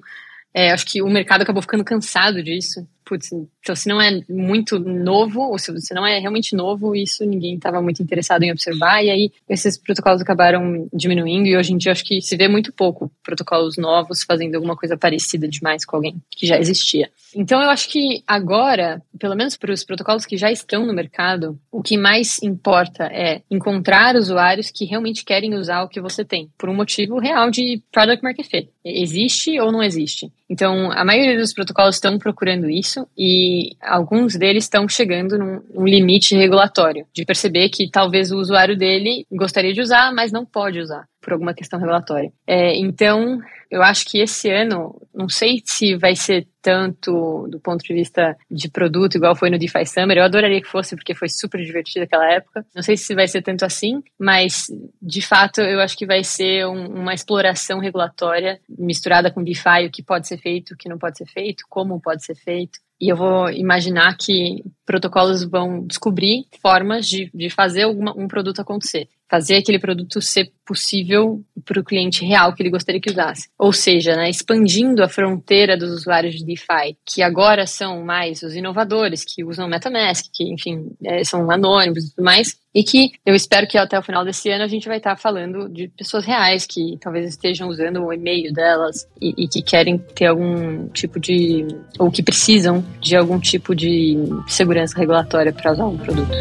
[0.53, 4.79] é, acho que o mercado acabou ficando cansado disso putz, então se não é muito
[4.79, 9.11] novo, ou se não é realmente novo, isso ninguém estava muito interessado em observar, e
[9.11, 13.11] aí esses protocolos acabaram diminuindo, e hoje em dia acho que se vê muito pouco
[13.25, 17.11] protocolos novos fazendo alguma coisa parecida demais com alguém que já existia.
[17.35, 21.59] Então eu acho que agora, pelo menos para os protocolos que já estão no mercado,
[21.73, 26.51] o que mais importa é encontrar usuários que realmente querem usar o que você tem,
[26.59, 28.71] por um motivo real de product market fit.
[28.85, 30.31] Existe ou não existe?
[30.51, 35.85] Então, a maioria dos protocolos estão procurando isso e alguns deles estão chegando num, num,
[35.85, 40.79] limite regulatório, de perceber que talvez o usuário dele gostaria de usar, mas não pode
[40.79, 42.33] usar por alguma questão regulatória.
[42.47, 43.39] É, então,
[43.71, 48.37] eu acho que esse ano, não sei se vai ser tanto do ponto de vista
[48.51, 50.17] de produto, igual foi no DeFi Summer.
[50.17, 52.65] Eu adoraria que fosse, porque foi super divertido aquela época.
[52.75, 54.67] Não sei se vai ser tanto assim, mas
[55.01, 59.91] de fato eu acho que vai ser um, uma exploração regulatória misturada com DeFi, o
[59.91, 62.79] que pode ser feito, o que não pode ser feito, como pode ser feito.
[63.01, 68.61] E eu vou imaginar que protocolos vão descobrir formas de, de fazer alguma, um produto
[68.61, 73.49] acontecer fazer aquele produto ser possível para o cliente real que ele gostaria que usasse.
[73.59, 78.55] Ou seja, né, expandindo a fronteira dos usuários de DeFi, que agora são mais os
[78.55, 83.35] inovadores, que usam MetaMask, que, enfim, é, são anônimos e tudo mais, e que eu
[83.35, 86.67] espero que até o final desse ano a gente vai estar falando de pessoas reais
[86.67, 91.67] que talvez estejam usando o e-mail delas e, e que querem ter algum tipo de.
[91.99, 96.33] ou que precisam de algum tipo de segurança regulatória para usar um produto.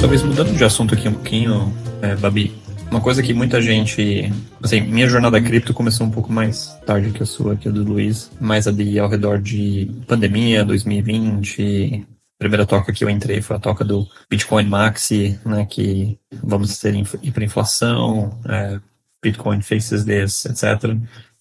[0.00, 2.52] Talvez mudando de assunto aqui um pouquinho, é, Babi,
[2.92, 4.30] uma coisa que muita gente.
[4.62, 7.82] Assim, minha jornada cripto começou um pouco mais tarde que a sua, que a do
[7.82, 12.04] Luiz, mais ali ao redor de pandemia, 2020.
[12.04, 15.64] A primeira toca que eu entrei foi a toca do Bitcoin Maxi, né?
[15.64, 18.78] Que vamos ter hiperinflação, é,
[19.22, 20.94] Bitcoin faces this, etc.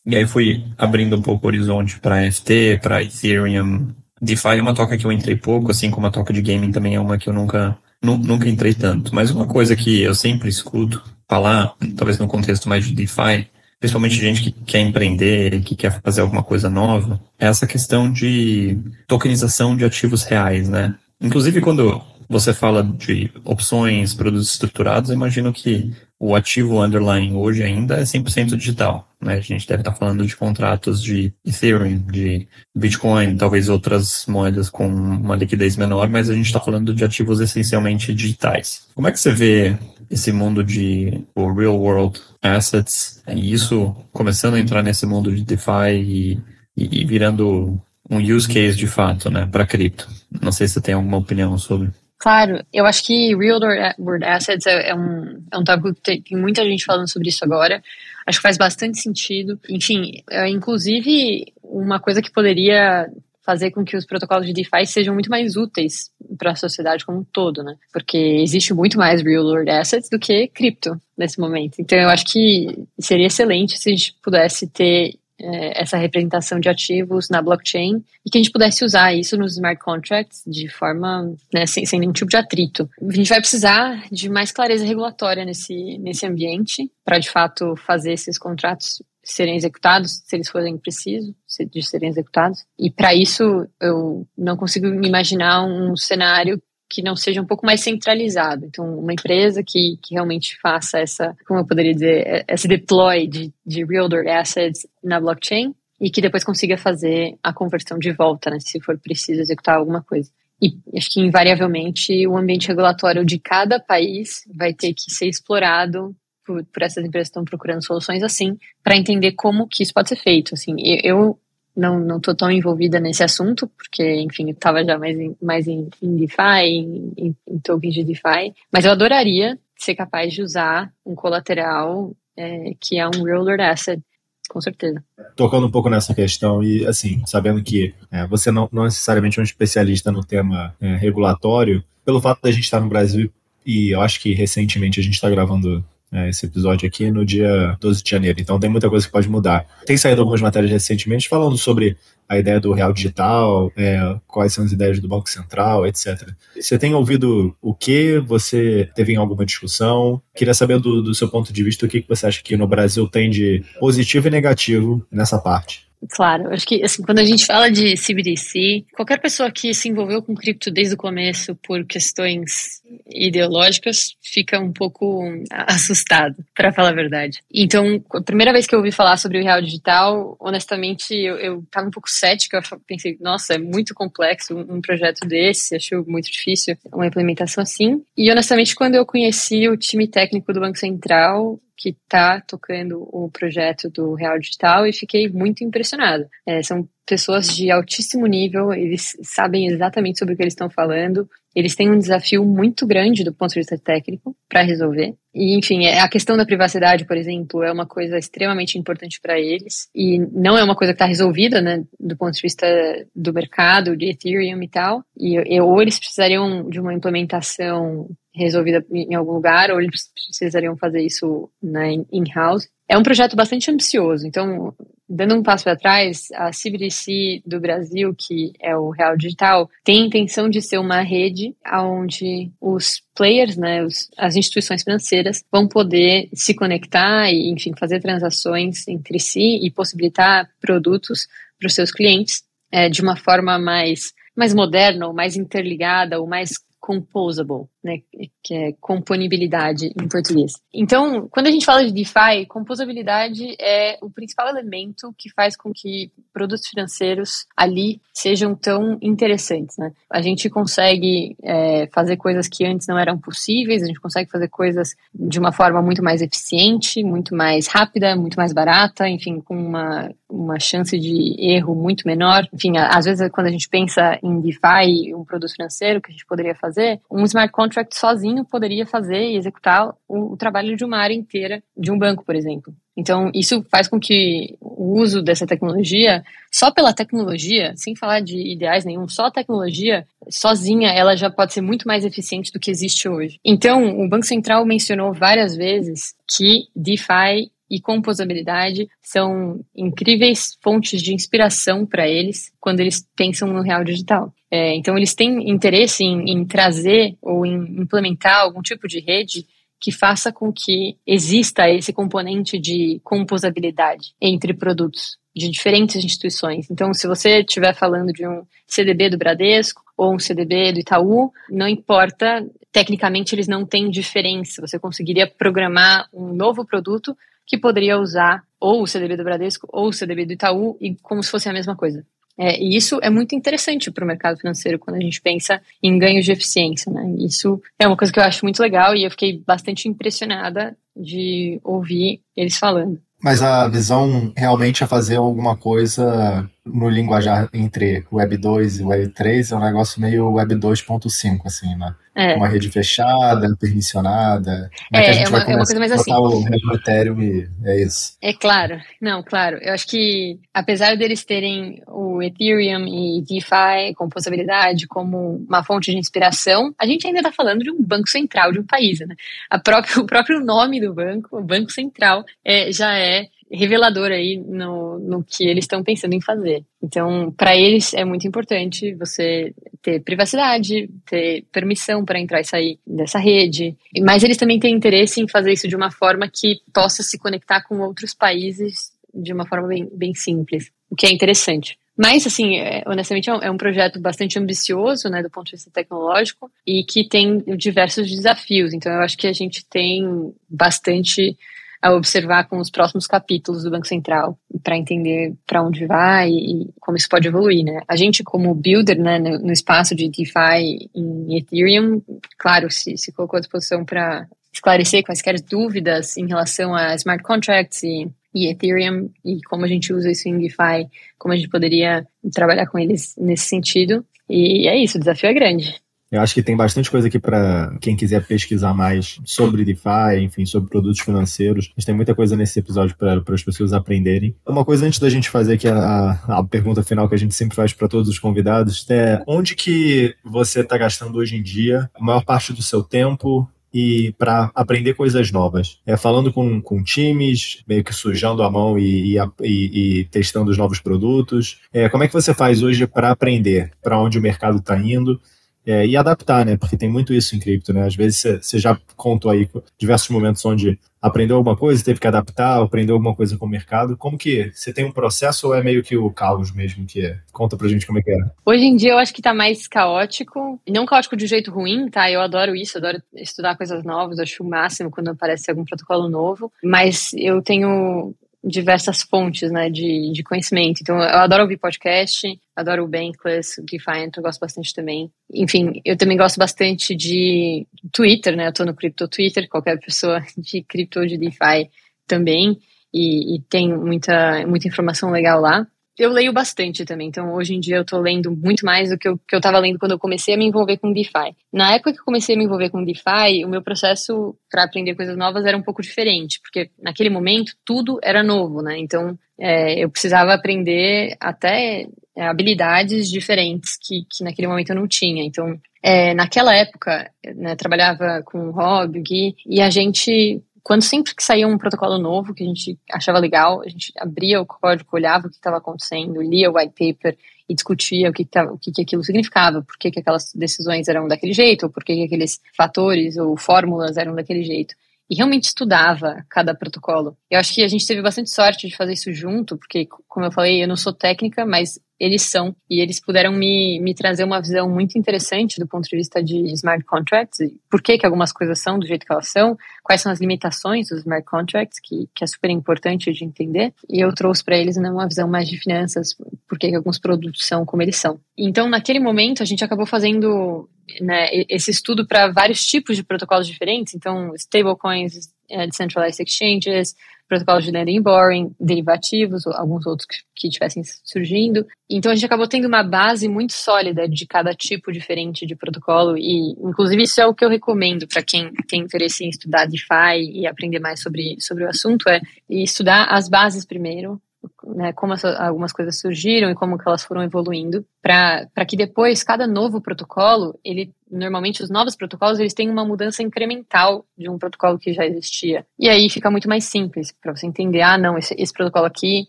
[0.06, 3.94] E aí fui abrindo um pouco o horizonte para FT, para Ethereum.
[4.22, 6.96] DeFi é uma toca que eu entrei pouco, assim como a toca de gaming também
[6.96, 11.04] é uma que eu nunca nunca entrei tanto, mas uma coisa que eu sempre escuto
[11.30, 13.48] falar, talvez no contexto mais de DeFi,
[13.80, 18.78] principalmente gente que quer empreender, que quer fazer alguma coisa nova, é essa questão de
[19.08, 20.96] tokenização de ativos reais, né?
[21.22, 27.64] Inclusive quando você fala de opções, produtos estruturados, eu imagino que o ativo underlying hoje
[27.64, 29.10] ainda é 100% digital.
[29.20, 29.34] Né?
[29.34, 34.86] A gente deve estar falando de contratos de Ethereum, de Bitcoin, talvez outras moedas com
[34.86, 38.86] uma liquidez menor, mas a gente está falando de ativos essencialmente digitais.
[38.94, 39.76] Como é que você vê
[40.12, 45.96] esse mundo de real world assets e isso começando a entrar nesse mundo de DeFi
[45.96, 46.40] e,
[46.78, 50.08] e, e virando um use case de fato, né, para cripto?
[50.40, 51.90] Não sei se você tem alguma opinião sobre.
[52.22, 53.60] Claro, eu acho que Real
[53.98, 57.30] World Assets é, é um, é um tópico que tem, tem, muita gente falando sobre
[57.30, 57.82] isso agora.
[58.28, 59.60] Acho que faz bastante sentido.
[59.68, 63.10] Enfim, é, inclusive, uma coisa que poderia
[63.44, 67.22] fazer com que os protocolos de DeFi sejam muito mais úteis para a sociedade como
[67.22, 67.76] um todo, né?
[67.92, 71.80] Porque existe muito mais Real World Assets do que cripto nesse momento.
[71.80, 72.68] Então, eu acho que
[73.00, 78.30] seria excelente se a gente pudesse ter é, essa representação de ativos na blockchain e
[78.30, 82.14] que a gente pudesse usar isso nos smart contracts de forma né, sem, sem nenhum
[82.14, 82.90] tipo de atrito.
[83.02, 88.14] A gente vai precisar de mais clareza regulatória nesse, nesse ambiente para de fato fazer
[88.14, 91.34] esses contratos serem executados, se eles forem precisos
[91.72, 92.64] de serem executados.
[92.78, 97.82] E para isso eu não consigo imaginar um cenário que não seja um pouco mais
[97.82, 98.66] centralizado.
[98.66, 103.54] Então, uma empresa que, que realmente faça essa, como eu poderia dizer, esse deploy de,
[103.66, 108.58] de real-world assets na blockchain e que depois consiga fazer a conversão de volta, né,
[108.60, 110.30] se for preciso executar alguma coisa.
[110.62, 116.16] E acho que, invariavelmente, o ambiente regulatório de cada país vai ter que ser explorado
[116.46, 120.10] por, por essas empresas que estão procurando soluções assim, para entender como que isso pode
[120.10, 120.54] ser feito.
[120.54, 121.40] Assim, eu,
[121.76, 125.68] não não tô tão envolvida nesse assunto, porque, enfim, eu estava já mais em, mais
[125.68, 130.42] em, em DeFi, em, em, em tokens de DeFi, mas eu adoraria ser capaz de
[130.42, 134.02] usar um colateral é, que é um real world asset,
[134.50, 135.04] com certeza.
[135.36, 139.42] Tocando um pouco nessa questão e, assim, sabendo que é, você não, não necessariamente é
[139.42, 143.32] um especialista no tema é, regulatório, pelo fato da gente estar no Brasil
[143.66, 147.78] e eu acho que recentemente a gente está gravando é, esse episódio aqui no dia
[147.80, 148.40] 12 de janeiro.
[148.40, 149.66] Então tem muita coisa que pode mudar.
[149.86, 151.98] Tem saído algumas matérias recentemente falando sobre
[152.28, 156.30] a ideia do real digital, é, quais são as ideias do Banco Central, etc.
[156.56, 158.20] Você tem ouvido o que?
[158.20, 160.22] Você teve em alguma discussão?
[160.34, 162.68] Queria saber do, do seu ponto de vista o que, que você acha que no
[162.68, 165.91] Brasil tem de positivo e negativo nessa parte.
[166.10, 170.22] Claro, acho que assim, quando a gente fala de CBDC, qualquer pessoa que se envolveu
[170.22, 176.94] com cripto desde o começo por questões ideológicas fica um pouco assustado, para falar a
[176.94, 177.40] verdade.
[177.54, 181.64] Então, a primeira vez que eu ouvi falar sobre o real digital, honestamente, eu, eu
[181.70, 186.32] tava um pouco cética, eu pensei, nossa, é muito complexo um projeto desse, acho muito
[186.32, 188.02] difícil uma implementação assim.
[188.18, 193.28] E honestamente, quando eu conheci o time técnico do Banco Central, que está tocando o
[193.32, 196.30] projeto do Real Digital e fiquei muito impressionada.
[196.46, 201.28] É, são pessoas de altíssimo nível, eles sabem exatamente sobre o que eles estão falando,
[201.56, 205.16] eles têm um desafio muito grande do ponto de vista técnico para resolver.
[205.34, 209.40] E, enfim, é, a questão da privacidade, por exemplo, é uma coisa extremamente importante para
[209.40, 212.68] eles e não é uma coisa que está resolvida, né, do ponto de vista
[213.16, 215.04] do mercado, de Ethereum e tal.
[215.18, 220.78] E, e ou eles precisariam de uma implementação resolvida em algum lugar, ou eles precisariam
[220.78, 222.70] fazer isso né, in-house.
[222.88, 224.74] É um projeto bastante ambicioso, então
[225.12, 230.04] dando um passo para trás, a CBDC do Brasil, que é o Real Digital, tem
[230.04, 235.68] a intenção de ser uma rede onde os players, né, os, as instituições financeiras, vão
[235.68, 241.28] poder se conectar e, enfim, fazer transações entre si e possibilitar produtos
[241.60, 246.28] para os seus clientes é, de uma forma mais, mais moderna, ou mais interligada, ou
[246.28, 248.00] mais composable, né,
[248.44, 250.54] que é componibilidade em português.
[250.74, 255.72] Então, quando a gente fala de DeFi, composabilidade é o principal elemento que faz com
[255.72, 259.78] que produtos financeiros ali sejam tão interessantes.
[259.78, 259.92] Né?
[260.10, 264.48] A gente consegue é, fazer coisas que antes não eram possíveis, a gente consegue fazer
[264.48, 269.56] coisas de uma forma muito mais eficiente, muito mais rápida, muito mais barata, enfim, com
[269.56, 272.48] uma, uma chance de erro muito menor.
[272.52, 276.26] Enfim, às vezes quando a gente pensa em DeFi, um produto financeiro que a gente
[276.26, 276.71] poderia fazer,
[277.10, 281.64] um smart contract sozinho poderia fazer e executar o, o trabalho de uma área inteira
[281.76, 282.74] de um banco, por exemplo.
[282.96, 288.38] Então, isso faz com que o uso dessa tecnologia, só pela tecnologia, sem falar de
[288.38, 292.70] ideais nenhum, só a tecnologia sozinha, ela já pode ser muito mais eficiente do que
[292.70, 293.40] existe hoje.
[293.46, 301.14] Então, o Banco Central mencionou várias vezes que DeFi e composabilidade são incríveis fontes de
[301.14, 304.34] inspiração para eles quando eles pensam no real digital.
[304.52, 309.48] É, então, eles têm interesse em, em trazer ou em implementar algum tipo de rede
[309.80, 316.70] que faça com que exista esse componente de composabilidade entre produtos de diferentes instituições.
[316.70, 321.32] Então, se você estiver falando de um CDB do Bradesco ou um CDB do Itaú,
[321.50, 324.62] não importa, tecnicamente eles não têm diferença.
[324.62, 327.16] Você conseguiria programar um novo produto
[327.52, 331.22] que poderia usar ou o CDB do Bradesco ou o CDB do Itaú e como
[331.22, 332.02] se fosse a mesma coisa.
[332.40, 336.00] É, e isso é muito interessante para o mercado financeiro quando a gente pensa em
[336.00, 336.90] ganhos de eficiência.
[336.90, 337.14] Né?
[337.20, 341.60] Isso é uma coisa que eu acho muito legal e eu fiquei bastante impressionada de
[341.62, 343.02] ouvir eles falando.
[343.22, 349.10] Mas a visão realmente é fazer alguma coisa no linguajar entre Web 2 e Web
[349.10, 351.96] 3 é um negócio meio Web 2.5, assim, né?
[352.14, 352.36] É.
[352.36, 354.70] Uma rede fechada, permissionada.
[354.94, 356.12] É, é, gente é, uma, é uma coisa mais assim.
[356.12, 358.18] o Ethereum e é isso.
[358.22, 359.58] É claro, não, claro.
[359.62, 365.92] Eu acho que, apesar deles terem o Ethereum e DeFi com possibilidade como uma fonte
[365.92, 369.16] de inspiração, a gente ainda está falando de um banco central de um país, né?
[369.50, 374.38] A própria, o próprio nome do banco, o Banco Central, é, já é revelador aí
[374.38, 376.64] no, no que eles estão pensando em fazer.
[376.82, 382.80] Então, para eles é muito importante você ter privacidade, ter permissão para entrar e sair
[382.88, 387.04] dessa rede, mas eles também têm interesse em fazer isso de uma forma que possa
[387.04, 391.78] se conectar com outros países de uma forma bem, bem simples, o que é interessante.
[391.98, 395.70] Mas, assim, é, honestamente, é, é um projeto bastante ambicioso, né, do ponto de vista
[395.70, 398.74] tecnológico, e que tem diversos desafios.
[398.74, 401.38] Então, eu acho que a gente tem bastante
[401.82, 406.70] a observar com os próximos capítulos do Banco Central para entender para onde vai e
[406.80, 407.82] como isso pode evoluir, né?
[407.88, 412.02] A gente como builder, né, no, no espaço de DeFi em Ethereum,
[412.38, 417.82] claro, se, se colocou à disposição para esclarecer quaisquer dúvidas em relação a smart contracts
[417.82, 422.06] e, e Ethereum e como a gente usa isso em DeFi, como a gente poderia
[422.32, 424.06] trabalhar com eles nesse sentido.
[424.30, 425.81] E é isso, o desafio é grande.
[426.12, 430.46] Eu acho que tem bastante coisa aqui para quem quiser pesquisar mais sobre DeFi, enfim,
[430.46, 431.72] sobre produtos financeiros.
[431.78, 434.36] Gente tem muita coisa nesse episódio para as pessoas aprenderem.
[434.46, 437.56] Uma coisa antes da gente fazer aqui a, a pergunta final que a gente sempre
[437.56, 442.04] faz para todos os convidados é onde que você está gastando hoje em dia a
[442.04, 445.80] maior parte do seu tempo e para aprender coisas novas.
[445.86, 450.58] É falando com, com times, meio que sujando a mão e, e, e testando os
[450.58, 451.62] novos produtos.
[451.74, 455.22] É, como é que você faz hoje para aprender para onde o mercado está indo?
[455.66, 456.58] É, e adaptar, né?
[456.58, 457.86] Porque tem muito isso em cripto, né?
[457.86, 462.62] Às vezes você já contou aí diversos momentos onde aprendeu alguma coisa, teve que adaptar,
[462.62, 463.98] aprendeu alguma coisa com o mercado.
[463.98, 467.20] Como que você tem um processo ou é meio que o caos mesmo que é?
[467.32, 468.18] Conta pra gente como é que é.
[468.46, 471.90] Hoje em dia eu acho que tá mais caótico, não caótico de um jeito ruim,
[471.90, 472.10] tá?
[472.12, 476.52] Eu adoro isso, adoro estudar coisas novas, acho o máximo quando aparece algum protocolo novo,
[476.64, 478.14] mas eu tenho
[478.44, 480.82] diversas fontes né, de, de conhecimento.
[480.82, 485.12] Então, eu adoro ouvir podcast, adoro o Bankless, o Defiant, eu gosto bastante também.
[485.34, 488.48] Enfim, eu também gosto bastante de Twitter, né?
[488.48, 491.70] Eu tô no Crypto Twitter, qualquer pessoa de cripto ou de DeFi
[492.08, 492.58] também,
[492.94, 495.66] e, e tem muita, muita informação legal lá
[496.02, 499.08] eu leio bastante também, então hoje em dia eu tô lendo muito mais do que
[499.08, 501.36] eu, que eu tava lendo quando eu comecei a me envolver com DeFi.
[501.54, 504.96] Na época que eu comecei a me envolver com DeFi, o meu processo para aprender
[504.96, 508.78] coisas novas era um pouco diferente, porque naquele momento tudo era novo, né?
[508.80, 514.88] Então é, eu precisava aprender até é, habilidades diferentes que, que naquele momento eu não
[514.88, 515.24] tinha.
[515.24, 520.84] Então, é, naquela época, né, trabalhava com o Rob, o Gui, e a gente quando
[520.84, 524.46] sempre que saía um protocolo novo que a gente achava legal, a gente abria o
[524.46, 527.18] código, olhava o que estava acontecendo, lia o white paper
[527.50, 531.08] e discutia o que, o que, que aquilo significava, por que, que aquelas decisões eram
[531.08, 534.76] daquele jeito, ou por que, que aqueles fatores ou fórmulas eram daquele jeito
[535.12, 537.18] e realmente estudava cada protocolo.
[537.30, 540.32] Eu acho que a gente teve bastante sorte de fazer isso junto, porque, como eu
[540.32, 544.42] falei, eu não sou técnica, mas eles são, e eles puderam me, me trazer uma
[544.42, 547.38] visão muito interessante do ponto de vista de smart contracts,
[547.70, 550.90] por que, que algumas coisas são do jeito que elas são, quais são as limitações
[550.90, 554.78] dos smart contracts, que, que é super importante de entender, e eu trouxe para eles
[554.78, 556.16] né, uma visão mais de finanças,
[556.50, 558.20] por que, que alguns produtos são como eles são.
[558.36, 560.68] Então, naquele momento, a gente acabou fazendo
[561.00, 565.30] né, esse estudo para vários tipos de protocolos diferentes, então, stablecoins,
[565.68, 566.96] decentralized exchanges,
[567.32, 571.66] protocolos de lending borrowing, derivativos, alguns outros que, que tivessem surgindo.
[571.90, 576.18] Então a gente acabou tendo uma base muito sólida de cada tipo diferente de protocolo
[576.18, 580.30] e, inclusive, isso é o que eu recomendo para quem tem interesse em estudar DeFi
[580.34, 584.22] e aprender mais sobre, sobre o assunto, é estudar as bases primeiro,
[584.64, 589.24] né, como essa, algumas coisas surgiram e como que elas foram evoluindo, para que depois
[589.24, 594.38] cada novo protocolo, ele normalmente os novos protocolos eles têm uma mudança incremental de um
[594.38, 595.66] protocolo que já existia.
[595.78, 599.28] E aí fica muito mais simples para você entender, ah, não, esse, esse protocolo aqui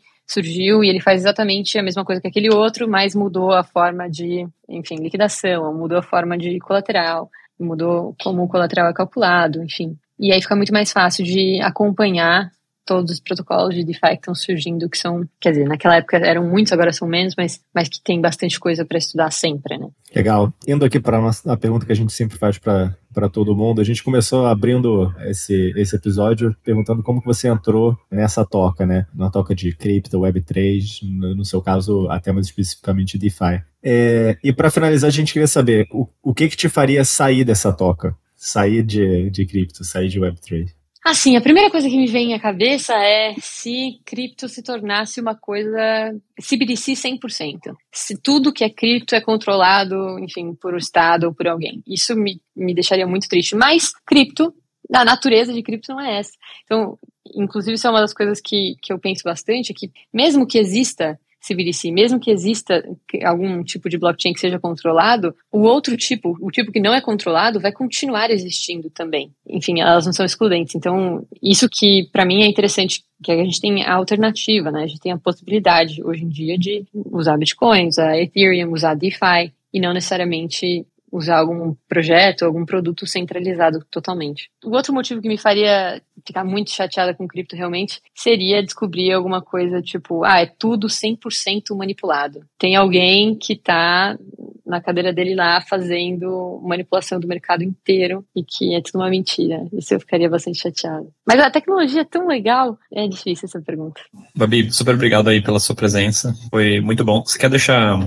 [0.26, 4.08] surgiu e ele faz exatamente a mesma coisa que aquele outro, mas mudou a forma
[4.08, 9.96] de, enfim, liquidação, mudou a forma de colateral, mudou como o colateral é calculado, enfim.
[10.18, 12.50] E aí fica muito mais fácil de acompanhar
[12.84, 16.48] todos os protocolos de DeFi que estão surgindo, que são, quer dizer, naquela época eram
[16.48, 19.88] muitos, agora são menos, mas, mas que tem bastante coisa para estudar sempre, né?
[20.14, 20.52] Legal.
[20.66, 23.80] Indo aqui para a pergunta que a gente sempre faz para todo mundo.
[23.80, 29.06] A gente começou abrindo esse, esse episódio perguntando como que você entrou nessa toca, né?
[29.14, 33.62] Na toca de cripto, Web3, no, no seu caso, até mais especificamente DeFi.
[33.82, 37.44] É, e para finalizar, a gente queria saber o, o que que te faria sair
[37.44, 38.14] dessa toca?
[38.36, 40.81] Sair de, de cripto, sair de Web3?
[41.04, 45.34] Assim, a primeira coisa que me vem à cabeça é se cripto se tornasse uma
[45.34, 47.74] coisa CBDC 100%.
[47.92, 51.82] Se tudo que é cripto é controlado, enfim, por o Estado ou por alguém.
[51.88, 53.56] Isso me, me deixaria muito triste.
[53.56, 54.54] Mas cripto,
[54.94, 56.32] a natureza de cripto não é essa.
[56.64, 56.96] Então,
[57.34, 60.58] inclusive, isso é uma das coisas que, que eu penso bastante, é que mesmo que
[60.58, 62.82] exista CBDC, mesmo que exista
[63.24, 67.00] algum tipo de blockchain que seja controlado, o outro tipo, o tipo que não é
[67.00, 69.32] controlado, vai continuar existindo também.
[69.46, 70.74] Enfim, elas não são excludentes.
[70.74, 74.84] Então, isso que para mim é interessante, que a gente tem a alternativa, né?
[74.84, 79.52] A gente tem a possibilidade hoje em dia de usar Bitcoin, usar Ethereum, usar DeFi
[79.72, 84.48] e não necessariamente usar algum projeto, algum produto centralizado totalmente.
[84.64, 89.42] O outro motivo que me faria ficar muito chateada com cripto realmente seria descobrir alguma
[89.42, 92.44] coisa tipo, ah, é tudo 100% manipulado.
[92.58, 94.16] Tem alguém que está
[94.64, 99.66] na cadeira dele lá fazendo manipulação do mercado inteiro e que é tudo uma mentira.
[99.72, 101.06] Isso eu ficaria bastante chateada.
[101.26, 104.00] Mas a tecnologia é tão legal, é difícil essa pergunta.
[104.34, 106.34] Babi, super obrigado aí pela sua presença.
[106.48, 107.22] Foi muito bom.
[107.22, 108.00] Você quer deixar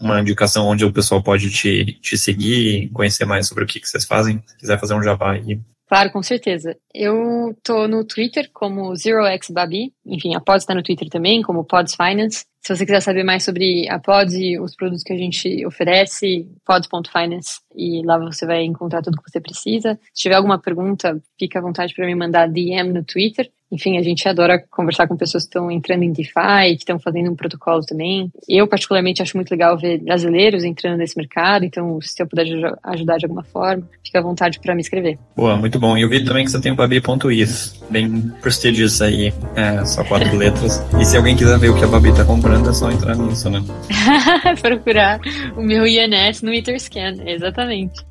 [0.00, 3.88] uma indicação onde o pessoal pode te, te seguir, conhecer mais sobre o que, que
[3.88, 5.60] vocês fazem, se quiser fazer um jabá aí.
[5.90, 6.76] Claro, com certeza.
[6.94, 9.92] Eu tô no Twitter como ZeroXBabi.
[10.04, 12.44] Enfim, a Pods está no Twitter também, como Pods Finance.
[12.62, 16.46] Se você quiser saber mais sobre a Pods e os produtos que a gente oferece,
[16.64, 19.98] pods.finance e lá você vai encontrar tudo que você precisa.
[20.12, 23.50] Se tiver alguma pergunta, fica à vontade para me mandar DM no Twitter.
[23.72, 27.30] Enfim, a gente adora conversar com pessoas que estão entrando em DeFi, que estão fazendo
[27.30, 28.30] um protocolo também.
[28.48, 32.46] Eu, particularmente, acho muito legal ver brasileiros entrando nesse mercado, então, se eu puder
[32.82, 35.18] ajudar de alguma forma, fica à vontade para me escrever.
[35.36, 35.96] Boa, muito bom.
[35.96, 40.36] E eu vi também que você tem o Babi.is, bem prestigious aí, é, só quatro
[40.36, 40.82] letras.
[40.98, 43.48] E se alguém quiser ver o que a Babi tá comprando, é só entrar nisso,
[43.50, 43.62] né?
[44.60, 45.20] Procurar
[45.56, 48.04] o meu INS no Etherscan, exatamente.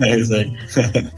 [0.00, 0.52] É isso aí.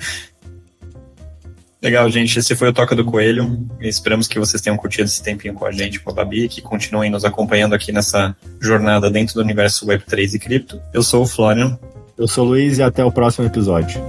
[1.82, 2.38] Legal, gente.
[2.38, 3.64] Esse foi o Toca do Coelho.
[3.80, 7.10] Esperamos que vocês tenham curtido esse tempinho com a gente, com a Babi, que continuem
[7.10, 10.80] nos acompanhando aqui nessa jornada dentro do universo Web3 e cripto.
[10.92, 11.78] Eu sou o Florian.
[12.18, 14.02] Eu sou o Luiz e até o próximo episódio.